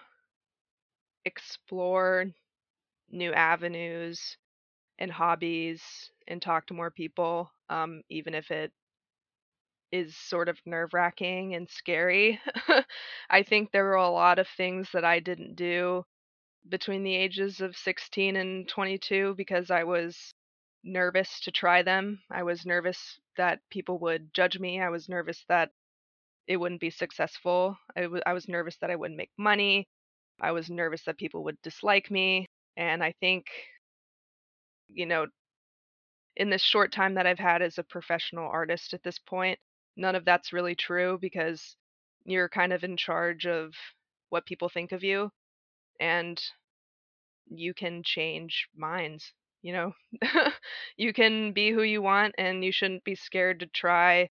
explore 1.26 2.26
new 3.12 3.34
avenues 3.34 4.38
and 5.00 5.12
hobbies 5.12 5.82
and 6.28 6.42
talk 6.42 6.66
to 6.68 6.74
more 6.74 6.92
people, 6.92 7.52
um, 7.70 8.02
even 8.10 8.34
if 8.34 8.50
it 8.50 8.72
is 9.92 10.16
sort 10.18 10.50
of 10.50 10.58
nerve 10.66 10.94
wracking 10.94 11.56
and 11.56 11.70
scary. 11.70 12.40
I 13.30 13.44
think 13.44 13.72
there 13.72 13.86
were 13.86 13.96
a 13.96 14.10
lot 14.10 14.40
of 14.40 14.48
things 14.48 14.90
that 14.94 15.06
I 15.06 15.20
didn't 15.20 15.56
do 15.56 16.04
between 16.70 17.04
the 17.04 17.16
ages 17.16 17.62
of 17.62 17.76
16 17.78 18.36
and 18.36 18.68
22 18.68 19.36
because 19.36 19.72
I 19.72 19.84
was 19.84 20.34
nervous 20.84 21.40
to 21.42 21.52
try 21.52 21.84
them. 21.84 22.22
I 22.32 22.44
was 22.44 22.66
nervous 22.66 23.20
that 23.38 23.60
people 23.70 24.00
would 24.00 24.34
judge 24.34 24.60
me. 24.60 24.82
I 24.82 24.90
was 24.90 25.10
nervous 25.10 25.44
that 25.50 25.72
it 26.48 26.58
wouldn't 26.58 26.82
be 26.82 26.90
successful. 26.90 27.78
I, 27.96 28.02
w- 28.04 28.24
I 28.26 28.34
was 28.34 28.48
nervous 28.48 28.78
that 28.78 28.92
I 28.92 28.96
wouldn't 28.96 29.18
make 29.18 29.32
money. 29.38 29.88
I 30.42 30.52
was 30.52 30.70
nervous 30.70 31.04
that 31.06 31.18
people 31.18 31.44
would 31.46 31.62
dislike 31.62 32.12
me. 32.12 32.48
And 32.78 33.04
I 33.04 33.14
think, 33.22 33.46
you 34.90 35.06
know, 35.06 35.28
in 36.38 36.50
this 36.50 36.62
short 36.64 36.92
time 36.94 37.16
that 37.16 37.28
I've 37.28 37.40
had 37.40 37.62
as 37.62 37.78
a 37.78 37.84
professional 37.84 38.50
artist 38.50 38.94
at 38.94 39.04
this 39.04 39.20
point, 39.20 39.60
none 39.98 40.16
of 40.16 40.24
that's 40.26 40.54
really 40.54 40.76
true 40.76 41.18
because 41.20 41.76
you're 42.26 42.50
kind 42.50 42.72
of 42.74 42.84
in 42.84 42.96
charge 42.98 43.46
of 43.46 43.74
what 44.30 44.46
people 44.46 44.70
think 44.70 44.92
of 44.92 45.04
you 45.04 45.32
and 46.00 46.42
you 47.50 47.74
can 47.74 48.04
change 48.04 48.68
minds 48.76 49.34
you 49.62 49.74
know 49.74 49.94
you 50.98 51.14
can 51.14 51.54
be 51.54 51.72
who 51.72 51.84
you 51.84 52.02
want 52.02 52.36
and 52.38 52.64
you 52.64 52.72
shouldn't 52.72 53.04
be 53.04 53.16
scared 53.16 53.60
to 53.60 53.68
try 53.68 54.30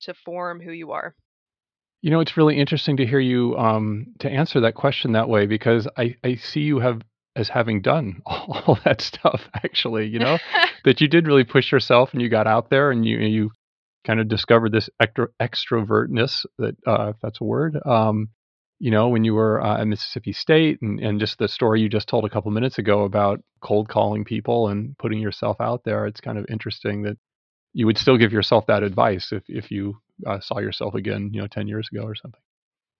to 0.00 0.14
form 0.14 0.60
who 0.60 0.72
you 0.72 0.92
are 0.92 1.14
You 2.02 2.10
know, 2.10 2.20
it's 2.20 2.36
really 2.36 2.58
interesting 2.58 2.96
to 2.98 3.06
hear 3.06 3.18
you 3.20 3.56
um, 3.56 4.14
to 4.20 4.30
answer 4.30 4.60
that 4.60 4.74
question 4.74 5.12
that 5.12 5.28
way 5.28 5.46
because 5.46 5.88
I, 5.96 6.16
I 6.24 6.36
see 6.36 6.60
you 6.60 6.78
have 6.80 7.02
as 7.34 7.48
having 7.48 7.82
done 7.82 8.22
all, 8.26 8.78
that 8.84 9.00
stuff 9.00 9.48
actually, 9.54 10.06
you 10.06 10.18
know, 10.18 10.38
that 10.84 11.00
you 11.00 11.08
did 11.08 11.26
really 11.26 11.44
push 11.44 11.72
yourself 11.72 12.12
and 12.12 12.22
you 12.22 12.28
got 12.28 12.46
out 12.46 12.70
there 12.70 12.90
and 12.90 13.04
you 13.04 13.18
you 13.18 13.50
kind 14.06 14.20
of 14.20 14.28
discovered 14.28 14.72
this 14.72 14.88
extro, 15.02 15.26
extrovertness 15.42 16.46
that 16.58 16.76
uh, 16.86 17.10
if 17.10 17.16
that's 17.22 17.40
a 17.40 17.44
word. 17.44 17.78
Um, 17.84 18.28
you 18.78 18.90
know, 18.90 19.08
when 19.08 19.24
you 19.24 19.34
were 19.34 19.62
uh, 19.62 19.80
at 19.80 19.86
Mississippi 19.86 20.32
State 20.32 20.80
and, 20.82 21.00
and 21.00 21.20
just 21.20 21.38
the 21.38 21.48
story 21.48 21.80
you 21.80 21.88
just 21.88 22.08
told 22.08 22.24
a 22.24 22.30
couple 22.30 22.50
minutes 22.50 22.78
ago 22.78 23.04
about 23.04 23.42
cold 23.60 23.88
calling 23.88 24.24
people 24.24 24.68
and 24.68 24.96
putting 24.98 25.18
yourself 25.20 25.56
out 25.60 25.82
there, 25.84 26.06
it's 26.06 26.20
kind 26.20 26.38
of 26.38 26.46
interesting 26.50 27.02
that 27.02 27.16
you 27.72 27.86
would 27.86 27.98
still 27.98 28.18
give 28.18 28.32
yourself 28.32 28.66
that 28.66 28.82
advice 28.82 29.32
if, 29.32 29.42
if 29.48 29.70
you 29.70 29.98
uh, 30.26 30.40
saw 30.40 30.58
yourself 30.58 30.94
again, 30.94 31.30
you 31.32 31.40
know, 31.40 31.46
10 31.48 31.68
years 31.68 31.88
ago 31.92 32.02
or 32.04 32.14
something. 32.14 32.40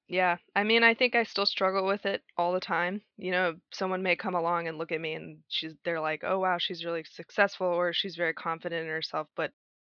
yeah 0.08 0.36
i 0.54 0.62
mean 0.62 0.84
i 0.84 0.94
think 0.94 1.14
i 1.14 1.24
still 1.24 1.46
struggle 1.46 1.86
with 1.86 2.06
it 2.06 2.22
all 2.36 2.52
the 2.52 2.60
time 2.60 3.00
you 3.16 3.30
know 3.30 3.54
someone 3.72 4.02
may 4.02 4.14
come 4.16 4.34
along 4.34 4.68
and 4.68 4.78
look 4.78 4.92
at 4.92 5.00
me 5.00 5.14
and 5.14 5.38
she's 5.48 5.74
they're 5.84 6.00
like 6.00 6.22
oh 6.24 6.38
wow 6.38 6.58
she's 6.58 6.84
really 6.84 7.04
successful 7.04 7.66
or 7.66 7.92
she's 7.92 8.16
very 8.16 8.32
confident 8.34 8.82
in 8.84 8.88
herself 8.88 9.26
but 9.36 9.50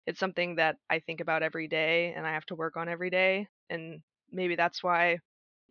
it's 0.07 0.19
something 0.19 0.57
that 0.57 0.77
i 0.89 0.99
think 0.99 1.21
about 1.21 1.43
every 1.43 1.69
day 1.69 2.13
and 2.17 2.27
i 2.27 2.33
have 2.33 2.47
to 2.47 2.55
work 2.57 2.77
on 2.77 2.89
every 2.89 3.11
day 3.11 3.47
and 3.69 4.01
maybe 4.33 4.57
that's 4.57 4.83
why 4.83 5.19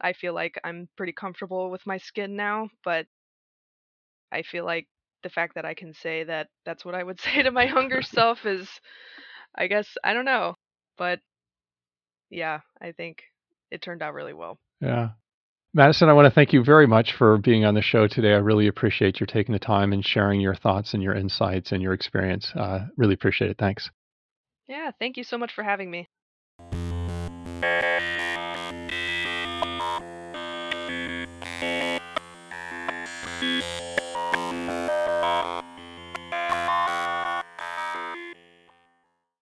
I 0.02 0.14
feel 0.14 0.34
like 0.34 0.60
I'm 0.64 0.88
pretty 0.96 1.14
comfortable 1.14 1.70
with 1.70 1.86
my 1.86 1.98
skin 1.98 2.36
now, 2.36 2.70
but 2.84 3.06
I 4.32 4.44
feel 4.44 4.66
like 4.66 4.88
the 5.24 5.30
fact 5.30 5.56
that 5.56 5.66
I 5.66 5.74
can 5.74 5.94
say 5.94 6.24
that 6.24 6.48
that's 6.66 6.86
what 6.86 6.96
I 6.96 7.04
would 7.04 7.20
say 7.22 7.44
to 7.44 7.52
my 7.52 7.66
younger 7.66 8.02
self 8.02 8.46
is, 8.46 8.68
I 9.56 9.68
guess, 9.68 9.88
I 10.04 10.14
don't 10.14 10.26
know. 10.26 10.56
But 10.98 11.20
yeah, 12.30 12.60
I 12.82 12.92
think 12.92 13.24
it 13.72 13.82
turned 13.82 14.02
out 14.02 14.14
really 14.14 14.34
well. 14.34 14.58
Yeah. 14.82 15.10
Madison, 15.74 16.10
I 16.10 16.14
want 16.14 16.26
to 16.26 16.32
thank 16.32 16.52
you 16.52 16.64
very 16.64 16.88
much 16.88 17.14
for 17.14 17.38
being 17.38 17.64
on 17.64 17.76
the 17.76 17.82
show 17.82 18.08
today. 18.08 18.34
I 18.34 18.38
really 18.38 18.68
appreciate 18.68 19.20
your 19.20 19.28
taking 19.28 19.54
the 19.54 19.60
time 19.60 19.94
and 19.94 20.04
sharing 20.04 20.42
your 20.42 20.56
thoughts 20.56 20.96
and 20.96 21.04
your 21.04 21.14
insights 21.14 21.72
and 21.72 21.82
your 21.82 21.94
experience. 21.94 22.52
Uh, 22.56 22.88
really 22.98 23.14
appreciate 23.14 23.52
it. 23.52 23.58
Thanks. 23.60 23.92
Yeah, 24.68 24.92
thank 25.00 25.18
you 25.18 25.24
so 25.24 25.38
much 25.38 25.54
for 25.54 25.64
having 25.64 25.92
me. 25.92 26.08